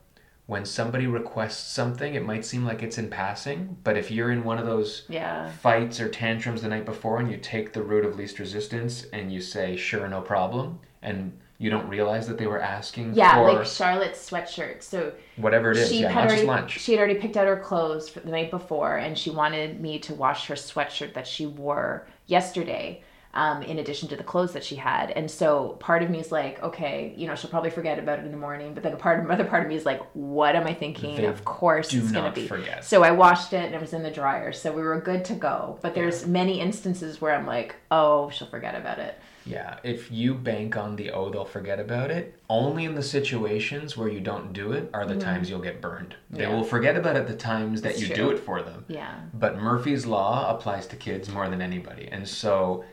when 0.46 0.64
somebody 0.64 1.06
requests 1.08 1.72
something. 1.72 2.14
It 2.14 2.24
might 2.24 2.44
seem 2.44 2.64
like 2.64 2.82
it's 2.84 2.98
in 2.98 3.10
passing, 3.10 3.76
but 3.82 3.96
if 3.96 4.12
you're 4.12 4.30
in 4.30 4.44
one 4.44 4.58
of 4.58 4.66
those 4.66 5.06
Yeah. 5.08 5.50
fights 5.50 6.00
or 6.00 6.08
tantrums 6.08 6.62
the 6.62 6.68
night 6.68 6.84
before 6.84 7.18
and 7.18 7.28
you 7.30 7.36
take 7.36 7.72
the 7.72 7.82
route 7.82 8.04
of 8.04 8.16
least 8.16 8.38
resistance 8.38 9.06
and 9.12 9.32
you 9.32 9.40
say 9.40 9.76
sure 9.76 10.06
no 10.08 10.20
problem 10.20 10.78
and 11.02 11.36
you 11.58 11.70
don't 11.70 11.88
realize 11.88 12.26
that 12.28 12.38
they 12.38 12.46
were 12.46 12.60
asking 12.60 13.14
Yeah, 13.14 13.34
for 13.34 13.52
like 13.52 13.66
Charlotte's 13.66 14.28
sweatshirt. 14.30 14.82
So 14.82 15.12
whatever 15.36 15.70
it 15.70 15.78
is. 15.78 15.88
she 15.88 16.00
yeah, 16.02 16.08
had 16.08 16.14
not 16.14 16.26
already 16.26 16.36
just 16.36 16.46
lunch. 16.46 16.78
she 16.80 16.92
had 16.92 16.98
already 16.98 17.18
picked 17.18 17.36
out 17.36 17.46
her 17.46 17.56
clothes 17.58 18.08
for 18.08 18.20
the 18.20 18.30
night 18.30 18.50
before, 18.50 18.96
and 18.96 19.16
she 19.18 19.30
wanted 19.30 19.80
me 19.80 19.98
to 20.00 20.14
wash 20.14 20.46
her 20.46 20.54
sweatshirt 20.54 21.14
that 21.14 21.26
she 21.26 21.46
wore 21.46 22.06
yesterday. 22.26 23.02
Um, 23.34 23.62
in 23.62 23.78
addition 23.80 24.08
to 24.08 24.16
the 24.16 24.24
clothes 24.24 24.54
that 24.54 24.64
she 24.64 24.76
had, 24.76 25.10
and 25.10 25.30
so 25.30 25.76
part 25.78 26.02
of 26.02 26.08
me 26.08 26.20
is 26.20 26.32
like, 26.32 26.62
okay, 26.62 27.12
you 27.18 27.26
know, 27.26 27.34
she'll 27.34 27.50
probably 27.50 27.68
forget 27.68 27.98
about 27.98 28.18
it 28.18 28.24
in 28.24 28.30
the 28.30 28.36
morning. 28.38 28.72
But 28.72 28.82
then 28.82 28.94
a 28.94 28.96
part, 28.96 29.22
another 29.22 29.44
part 29.44 29.62
of 29.62 29.68
me 29.68 29.74
is 29.74 29.84
like, 29.84 30.00
what 30.14 30.56
am 30.56 30.66
I 30.66 30.72
thinking? 30.72 31.16
They 31.16 31.26
of 31.26 31.44
course, 31.44 31.88
do 31.90 31.98
it's 31.98 32.10
gonna 32.12 32.28
not 32.28 32.34
be. 32.34 32.46
forget. 32.46 32.82
So 32.86 33.02
I 33.02 33.10
washed 33.10 33.52
it 33.52 33.62
and 33.66 33.74
it 33.74 33.80
was 33.80 33.92
in 33.92 34.02
the 34.02 34.10
dryer, 34.10 34.52
so 34.52 34.72
we 34.72 34.80
were 34.80 34.98
good 35.02 35.22
to 35.26 35.34
go. 35.34 35.78
But 35.82 35.94
there's 35.94 36.26
many 36.26 36.60
instances 36.60 37.20
where 37.20 37.34
I'm 37.34 37.44
like, 37.44 37.76
oh, 37.90 38.30
she'll 38.30 38.48
forget 38.48 38.74
about 38.74 39.00
it. 39.00 39.18
Yeah, 39.46 39.78
if 39.84 40.10
you 40.10 40.34
bank 40.34 40.76
on 40.76 40.96
the 40.96 41.12
oh 41.12 41.30
they'll 41.30 41.44
forget 41.44 41.78
about 41.78 42.10
it, 42.10 42.38
only 42.50 42.84
in 42.84 42.94
the 42.94 43.02
situations 43.02 43.96
where 43.96 44.08
you 44.08 44.20
don't 44.20 44.52
do 44.52 44.72
it 44.72 44.90
are 44.92 45.06
the 45.06 45.16
times 45.16 45.48
you'll 45.48 45.60
get 45.60 45.80
burned. 45.80 46.16
They 46.30 46.42
Mm-hmm. 46.44 46.52
Will 46.54 46.64
forget 46.64 46.96
about 46.96 47.16
it 47.16 47.26
the 47.28 47.36
times 47.36 47.82
that 47.82 47.98
you 48.00 48.06
true. 48.08 48.16
do 48.16 48.30
it 48.30 48.38
for 48.40 48.62
them. 48.62 48.84
Yeah. 48.88 49.14
But 49.34 49.58
Murphy's 49.58 50.04
law 50.06 50.50
applies 50.54 50.86
to 50.88 50.96
kids 50.96 51.28
more 51.28 51.48
than 51.48 51.62
anybody. 51.62 52.08
And 52.10 52.26
so 52.28 52.84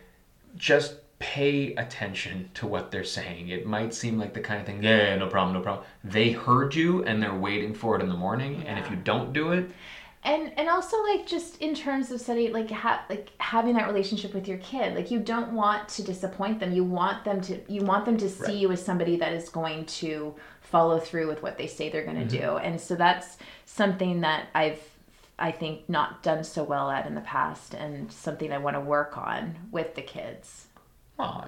just 0.55 0.95
pay 1.19 1.73
attention 1.75 2.49
to 2.53 2.67
what 2.67 2.91
they're 2.91 3.03
saying. 3.03 3.47
It 3.49 3.65
might 3.65 3.93
seem 3.93 4.17
like 4.19 4.33
the 4.33 4.41
kind 4.41 4.59
of 4.59 4.65
thing, 4.65 4.83
yeah, 4.83 4.97
yeah, 5.09 5.15
no 5.15 5.27
problem, 5.27 5.53
no 5.55 5.61
problem. 5.61 5.85
They 6.03 6.31
heard 6.31 6.75
you 6.75 7.03
and 7.05 7.21
they're 7.23 7.33
waiting 7.33 7.73
for 7.73 7.95
it 7.95 8.01
in 8.01 8.09
the 8.09 8.15
morning. 8.15 8.63
And 8.67 8.77
if 8.77 8.89
you 8.91 8.97
don't 8.97 9.31
do 9.33 9.53
it, 9.53 9.71
and 10.25 10.57
and 10.57 10.69
also 10.69 11.01
like 11.03 11.25
just 11.25 11.61
in 11.61 11.75
terms 11.75 12.11
of 12.11 12.21
study 12.21 12.49
like 12.49 12.71
ha- 12.71 13.05
like 13.09 13.29
having 13.39 13.75
that 13.75 13.87
relationship 13.87 14.33
with 14.33 14.47
your 14.47 14.57
kid 14.59 14.95
like 14.95 15.11
you 15.11 15.19
don't 15.19 15.51
want 15.53 15.87
to 15.89 16.03
disappoint 16.03 16.59
them. 16.59 16.71
You 16.71 16.83
want 16.83 17.25
them 17.25 17.41
to 17.41 17.59
you 17.71 17.81
want 17.83 18.05
them 18.05 18.17
to 18.17 18.29
see 18.29 18.43
Right. 18.43 18.55
you 18.55 18.71
as 18.71 18.83
somebody 18.83 19.17
that 19.17 19.33
is 19.33 19.49
going 19.49 19.85
to 19.85 20.35
follow 20.61 20.99
through 20.99 21.27
with 21.27 21.43
what 21.43 21.57
they 21.57 21.67
say 21.67 21.89
they're 21.89 22.05
going 22.05 22.27
to 22.27 22.35
mm-hmm. 22.37 22.45
do. 22.45 22.57
And 22.57 22.79
so 22.79 22.95
that's 22.95 23.37
something 23.65 24.21
that 24.21 24.47
i've 24.53 24.79
i 25.39 25.51
think 25.51 25.89
not 25.89 26.21
done 26.21 26.43
so 26.43 26.63
well 26.63 26.91
at 26.91 27.07
in 27.07 27.15
the 27.15 27.21
past 27.21 27.73
and 27.73 28.11
something 28.11 28.51
i 28.51 28.57
want 28.59 28.75
to 28.75 28.79
work 28.79 29.17
on 29.17 29.55
with 29.71 29.95
the 29.95 30.01
kids. 30.01 30.67
Oh, 31.19 31.45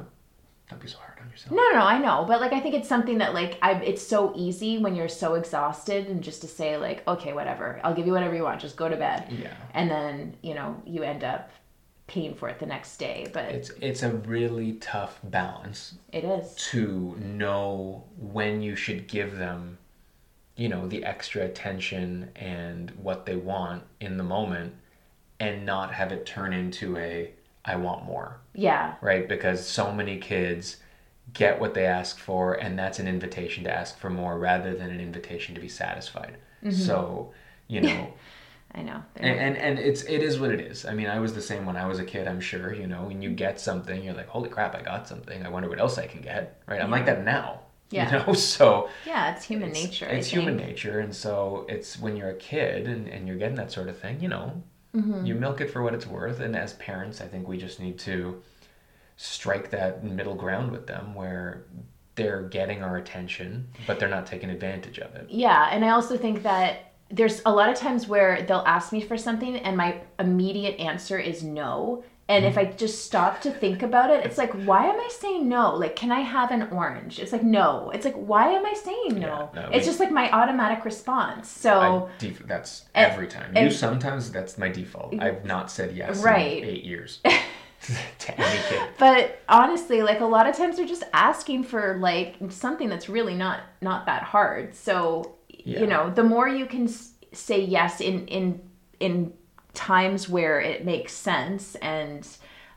don't 0.70 0.82
be 0.82 0.88
so 0.88 0.98
hard 0.98 1.20
on 1.22 1.30
yourself. 1.30 1.52
no, 1.52 1.62
no, 1.72 1.80
no, 1.80 1.86
I 1.86 2.00
know, 2.00 2.26
but 2.28 2.42
like 2.42 2.54
I 2.54 2.60
think 2.60 2.74
it's 2.76 2.90
something 2.90 3.20
that 3.20 3.34
like 3.34 3.58
I 3.62 3.74
it's 3.74 4.06
so 4.06 4.34
easy 4.36 4.78
when 4.78 4.96
you're 4.96 5.08
so 5.10 5.36
exhausted 5.36 6.08
and 6.08 6.24
just 6.24 6.42
to 6.42 6.48
say 6.48 6.78
like 6.78 7.08
okay, 7.08 7.34
whatever, 7.34 7.80
I'll 7.84 7.94
give 7.94 8.08
you 8.08 8.14
whatever 8.14 8.36
you 8.36 8.44
want, 8.44 8.62
just 8.62 8.76
go 8.76 8.90
to 8.90 8.96
bed, 8.98 9.28
Yeah. 9.32 9.54
and 9.74 9.90
then 9.90 10.36
you 10.42 10.54
know 10.56 10.82
you 10.86 11.04
end 11.04 11.24
up 11.24 11.50
paying 12.08 12.36
for 12.36 12.50
it 12.50 12.60
the 12.60 12.66
next 12.66 12.98
day. 12.98 13.28
But 13.34 13.46
It's 13.46 13.70
it's 13.82 14.04
a 14.04 14.12
really 14.12 14.74
tough 14.74 15.20
balance 15.24 15.96
it 16.12 16.24
is, 16.24 16.54
to 16.72 17.16
know 17.20 18.04
when 18.18 18.62
you 18.62 18.76
should 18.76 19.08
give 19.08 19.38
them 19.38 19.78
you 20.56 20.70
know 20.70 20.88
the 20.88 21.04
extra 21.04 21.44
attention 21.44 22.32
and 22.36 22.92
what 22.92 23.26
they 23.26 23.36
want 23.36 23.84
in 24.00 24.18
the 24.18 24.24
moment 24.24 24.74
and 25.40 25.66
not 25.66 25.94
have 25.94 26.12
it 26.12 26.26
turn 26.26 26.54
into 26.54 26.96
a 26.98 27.32
I 27.66 27.76
want 27.76 28.06
more 28.06 28.40
yeah, 28.54 28.96
right 29.02 29.28
because 29.28 29.66
so 29.66 29.92
many 29.92 30.18
kids 30.18 30.78
get 31.34 31.60
what 31.60 31.74
they 31.74 31.86
ask 31.86 32.20
for 32.20 32.54
and 32.54 32.78
that's 32.78 33.00
an 33.00 33.08
invitation 33.08 33.64
to 33.66 33.72
ask 33.72 33.98
for 33.98 34.10
more 34.10 34.38
rather 34.38 34.76
than 34.76 34.90
an 34.90 35.02
invitation 35.02 35.56
to 35.56 35.62
be 35.62 35.68
satisfied 35.68 36.38
mm-hmm. 36.64 36.72
so 36.72 37.34
you 37.68 37.82
know 37.82 38.14
I 38.76 38.82
know. 38.82 39.02
and, 39.16 39.40
and 39.40 39.58
and 39.58 39.80
it's 39.80 40.04
it 40.04 40.22
is 40.22 40.38
what 40.38 40.52
it 40.52 40.60
is. 40.60 40.86
I 40.86 40.94
mean, 40.94 41.08
I 41.08 41.20
was 41.20 41.34
the 41.34 41.42
same 41.42 41.66
when 41.66 41.78
I 41.78 41.86
was 41.86 42.00
a 42.00 42.04
kid. 42.04 42.28
I'm 42.28 42.42
sure 42.42 42.74
you 42.74 42.88
know 42.88 43.04
when 43.04 43.22
you 43.22 43.30
mm-hmm. 43.30 43.38
get 43.38 43.60
something, 43.60 44.04
you're 44.04 44.14
like, 44.14 44.28
holy 44.28 44.50
crap, 44.50 44.76
I 44.76 44.82
got 44.82 45.08
something. 45.08 45.46
I 45.46 45.50
wonder 45.50 45.70
what 45.70 45.80
else 45.80 45.98
I 45.98 46.08
can 46.08 46.20
get. 46.20 46.62
Right? 46.68 46.82
I'm 46.82 46.92
like 46.92 47.06
that 47.06 47.24
now. 47.24 47.62
Yeah. 47.90 48.20
You 48.20 48.26
know, 48.28 48.34
so 48.58 48.90
yeah, 49.06 49.34
it's 49.34 49.46
human 49.46 49.70
it's, 49.70 49.82
nature. 49.82 50.08
It's 50.08 50.28
human 50.28 50.58
nature, 50.58 51.00
and 51.00 51.16
so 51.16 51.66
it's 51.70 51.98
when 51.98 52.18
you're 52.18 52.30
a 52.30 52.36
kid 52.36 52.88
and, 52.88 53.08
and 53.08 53.28
you're 53.28 53.38
getting 53.38 53.56
that 53.56 53.72
sort 53.72 53.88
of 53.88 53.98
thing. 53.98 54.20
You 54.20 54.28
know, 54.28 54.62
Mm-hmm. 54.96 55.26
you 55.26 55.36
milk 55.36 55.60
it 55.62 55.70
for 55.70 55.84
what 55.84 55.94
it's 55.94 56.08
worth. 56.08 56.40
And 56.40 56.56
as 56.56 56.74
parents, 56.74 57.20
I 57.20 57.28
think 57.28 57.48
we 57.48 57.58
just 57.58 57.80
need 57.80 58.00
to 58.00 58.42
strike 59.18 59.70
that 59.72 60.04
middle 60.04 60.36
ground 60.36 60.72
with 60.72 60.88
them 60.88 61.14
where 61.16 61.66
they're 62.16 62.44
getting 62.44 62.82
our 62.82 62.98
attention, 62.98 63.68
but 63.88 64.00
they're 64.00 64.10
not 64.10 64.26
taking 64.26 64.50
advantage 64.50 65.00
of 65.00 65.14
it. 65.16 65.28
Yeah, 65.30 65.70
and 65.72 65.84
I 65.84 65.90
also 65.90 66.18
think 66.18 66.44
that 66.44 66.94
there's 67.12 67.42
a 67.46 67.54
lot 67.54 67.70
of 67.70 67.76
times 67.76 68.08
where 68.08 68.42
they'll 68.44 68.64
ask 68.66 68.92
me 68.92 69.02
for 69.02 69.18
something 69.18 69.58
and 69.58 69.78
my 69.78 70.02
immediate 70.18 70.80
answer 70.80 71.20
is 71.20 71.44
no. 71.44 72.04
And 72.28 72.44
if 72.44 72.56
mm. 72.56 72.58
I 72.58 72.66
just 72.72 73.06
stop 73.06 73.42
to 73.42 73.52
think 73.52 73.84
about 73.84 74.10
it, 74.10 74.26
it's 74.26 74.38
like, 74.40 74.52
why 74.66 74.86
am 74.88 75.00
I 75.00 75.10
saying 75.12 75.48
no? 75.48 75.76
Like, 75.76 75.96
can 75.96 76.12
I 76.12 76.22
have 76.22 76.50
an 76.50 76.64
orange? 76.72 77.20
It's 77.20 77.32
like, 77.32 77.44
no. 77.44 77.92
It's 77.94 78.04
like, 78.04 78.16
why 78.16 78.48
am 78.50 78.66
I 78.66 78.74
saying 78.74 79.20
no? 79.20 79.52
Yeah, 79.54 79.62
no, 79.62 79.70
it's 79.72 79.86
we- 79.86 79.92
just 79.92 80.00
like 80.00 80.10
my 80.12 80.32
automatic 80.32 80.86
response. 80.86 81.48
So, 81.50 82.10
def- 82.18 82.40
that's 82.48 82.86
And- 82.96 83.12
every 83.12 83.28
time. 83.28 83.52
and- 83.56 83.66
you 83.66 83.72
sometimes 83.72 84.32
that's 84.32 84.58
my 84.58 84.70
default. 84.70 85.14
I've 85.20 85.46
not 85.46 85.70
said 85.70 85.96
yes 85.96 86.24
Right. 86.24 86.64
in 86.64 86.70
eight 86.70 86.84
years 86.84 87.20
to 88.20 88.42
any 88.42 88.60
kid. 88.70 88.82
but 88.98 89.40
honestly, 89.48 90.02
like 90.02 90.20
a 90.22 90.26
lot 90.26 90.48
of 90.50 90.56
times 90.58 90.78
they're 90.78 90.88
just 90.88 91.04
asking 91.14 91.64
for 91.66 91.98
like 92.00 92.38
something 92.50 92.90
that's 92.90 93.08
really 93.08 93.36
not 93.36 93.60
not 93.82 94.08
that 94.08 94.24
hard. 94.24 94.74
So, 94.76 95.36
Yeah. 95.50 95.82
you 95.82 95.86
know, 95.88 96.10
the 96.10 96.24
more 96.24 96.48
you 96.50 96.66
can 96.66 96.86
s- 96.86 97.12
say 97.34 97.62
yes 97.62 98.02
in 98.02 98.26
in 98.28 98.62
in 99.00 99.34
times 99.76 100.28
where 100.30 100.60
it 100.60 100.84
makes 100.86 101.14
sense 101.14 101.76
and 101.76 102.28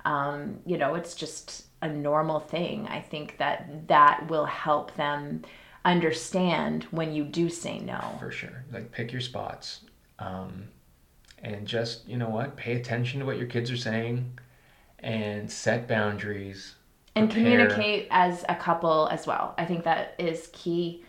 um, 0.04 0.58
you 0.66 0.76
know 0.78 0.94
it's 0.94 1.14
just 1.14 1.64
a 1.82 1.88
normal 1.88 2.40
thing 2.40 2.87
i 2.88 3.00
think 3.00 3.37
that 3.38 3.87
that 3.88 4.28
will 4.28 4.46
help 4.46 4.94
them 4.96 5.42
understand 5.84 6.84
when 6.90 7.12
you 7.12 7.24
do 7.24 7.48
say 7.48 7.78
no 7.78 8.00
For 8.18 8.30
sure. 8.30 8.64
Like 8.72 8.90
pick 8.92 9.11
your 9.12 9.20
spots. 9.20 9.80
Um, 10.18 10.68
and 11.42 11.66
just, 11.66 12.06
you 12.08 12.16
know 12.16 12.28
what, 12.28 12.56
pay 12.56 12.74
attention 12.74 13.20
to 13.20 13.26
what 13.26 13.38
your 13.38 13.46
kids 13.46 13.70
are 13.70 13.76
saying 13.76 14.38
and 14.98 15.50
set 15.50 15.87
boundaries. 15.87 16.74
and 17.14 17.30
prepare. 17.30 17.68
communicate 17.68 18.08
as 18.11 18.44
a 18.48 18.54
couple 18.56 19.08
as 19.12 19.26
well 19.26 19.54
i 19.56 19.64
think 19.64 19.84
that 19.84 20.14
is 20.18 20.50
key 20.52 21.04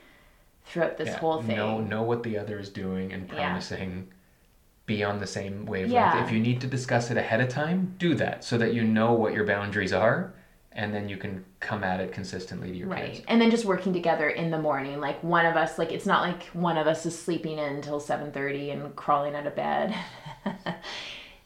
throughout 0.65 0.97
this 0.97 1.09
Yeah, 1.09 1.17
whole 1.19 1.41
thing 1.41 1.57
Know 1.57 1.81
know 1.81 2.03
what 2.03 2.21
the 2.23 2.37
other 2.37 2.59
is 2.59 2.69
doing 2.69 3.11
and 3.13 3.27
Yeah. 3.33 3.53
Be 4.89 5.03
on 5.03 5.19
the 5.19 5.27
same 5.27 5.65
wavelength. 5.67 5.93
Yeah. 5.93 6.25
If 6.25 6.31
you 6.31 6.39
need 6.39 6.59
to 6.61 6.67
discuss 6.67 7.11
it 7.11 7.17
ahead 7.17 7.39
of 7.41 7.47
time, 7.47 7.93
do 7.99 8.15
that 8.15 8.43
so 8.43 8.57
that 8.57 8.73
you 8.73 8.83
know 8.83 9.13
what 9.13 9.33
your 9.33 9.45
boundaries 9.45 9.93
are 9.93 10.33
and 10.71 10.93
then 10.93 11.07
you 11.09 11.17
can 11.17 11.43
come 11.59 11.83
at 11.83 11.99
it 11.99 12.11
consistently 12.11 12.71
to 12.71 12.77
your 12.77 12.87
Right. 12.87 13.13
kids. 13.13 13.25
And 13.27 13.39
then 13.41 13.51
just 13.51 13.65
working 13.65 13.93
together 13.93 14.29
in 14.29 14.49
the 14.49 14.57
morning. 14.59 14.99
Like 14.99 15.21
one 15.23 15.45
of 15.45 15.55
us 15.55 15.77
like 15.77 15.91
it's 15.91 16.05
not 16.07 16.21
like 16.23 16.43
one 16.53 16.77
of 16.77 16.87
us 16.87 17.05
is 17.05 17.17
sleeping 17.17 17.57
in 17.59 17.75
until 17.75 17.99
7:30 17.99 18.71
and 18.71 18.95
crawling 18.95 19.35
out 19.35 19.45
of 19.47 19.55
bed. 19.55 19.93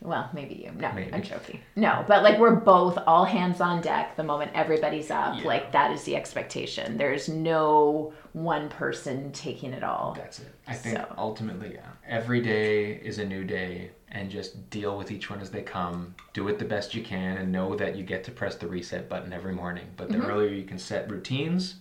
well, 0.04 0.30
maybe 0.34 0.56
you. 0.56 0.72
No, 0.78 0.92
Maybe. 0.92 1.13
I'm 1.13 1.22
joking. 1.22 1.62
No, 1.78 2.04
but 2.08 2.24
like 2.24 2.38
we're 2.38 2.56
both 2.56 2.98
all 3.08 3.24
hands 3.24 3.62
on 3.62 3.82
deck 3.82 4.18
the 4.18 4.24
moment 4.24 4.52
everybody's 4.54 5.10
up. 5.10 5.38
Yeah. 5.38 5.48
Like 5.48 5.72
that 5.72 5.92
is 5.92 6.04
the 6.04 6.18
expectation. 6.18 6.98
There's 6.98 7.30
no 7.30 8.13
one 8.34 8.68
person 8.68 9.32
taking 9.32 9.72
it 9.72 9.82
all. 9.82 10.13
That's 10.18 10.39
it. 10.39 10.54
I 10.68 10.74
think 10.74 10.98
So- 10.98 11.16
ultimately, 11.18 11.76
yeah. 11.76 11.88
Every 12.06 12.42
day 12.42 12.96
is 12.96 13.18
a 13.20 13.26
new 13.26 13.46
day, 13.46 13.92
and 14.10 14.30
just 14.30 14.70
deal 14.70 14.98
with 14.98 15.10
each 15.10 15.30
one 15.30 15.39
as 15.39 15.50
they 15.50 15.62
come. 15.62 16.16
Do 16.34 16.50
it 16.50 16.60
the 16.60 16.66
best 16.66 16.94
you 16.94 17.02
can, 17.02 17.38
and 17.38 17.50
know 17.52 17.76
that 17.76 17.96
you 17.96 18.04
get 18.04 18.26
to 18.26 18.32
press 18.32 18.56
the 18.56 18.68
reset 18.68 19.08
button 19.08 19.32
every 19.32 19.56
morning. 19.56 19.88
But 19.96 20.10
the 20.10 20.16
mm-hmm. 20.16 20.30
earlier 20.30 20.50
you 20.50 20.66
can 20.66 20.78
set 20.78 21.10
routines, 21.10 21.76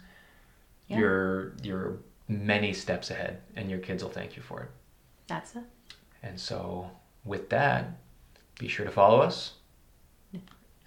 Yeah. 0.86 0.98
you're 0.98 1.52
you're 1.62 1.98
many 2.28 2.72
steps 2.72 3.10
ahead, 3.10 3.40
and 3.56 3.68
your 3.68 3.80
kids 3.80 4.04
will 4.04 4.10
thank 4.10 4.36
you 4.36 4.42
for 4.42 4.62
it. 4.62 4.70
That's 5.26 5.56
it. 5.56 5.64
And 6.22 6.38
so, 6.38 6.88
with 7.24 7.48
that, 7.50 7.98
be 8.58 8.68
sure 8.68 8.84
to 8.86 8.92
follow 8.92 9.20
us 9.20 9.52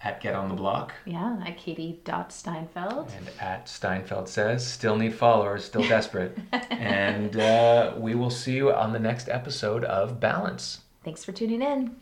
at 0.02 0.20
Get 0.20 0.34
on 0.34 0.48
the 0.48 0.54
Block 0.54 0.92
Yeah, 1.04 1.38
at 1.44 1.56
Katie 1.56 2.00
dot 2.04 2.30
Steinfeld. 2.32 3.10
and 3.16 3.28
at 3.40 3.68
Steinfeld 3.68 4.28
says, 4.28 4.66
still 4.66 4.96
need 4.96 5.14
followers, 5.14 5.64
still 5.64 5.82
desperate. 5.82 6.36
and 6.70 7.36
uh, 7.36 7.94
we 7.96 8.14
will 8.14 8.30
see 8.30 8.54
you 8.56 8.72
on 8.72 8.92
the 8.92 8.98
next 8.98 9.28
episode 9.28 9.84
of 9.84 10.20
Balance. 10.20 10.80
Thanks 11.02 11.24
for 11.24 11.32
tuning 11.32 11.62
in. 11.62 11.96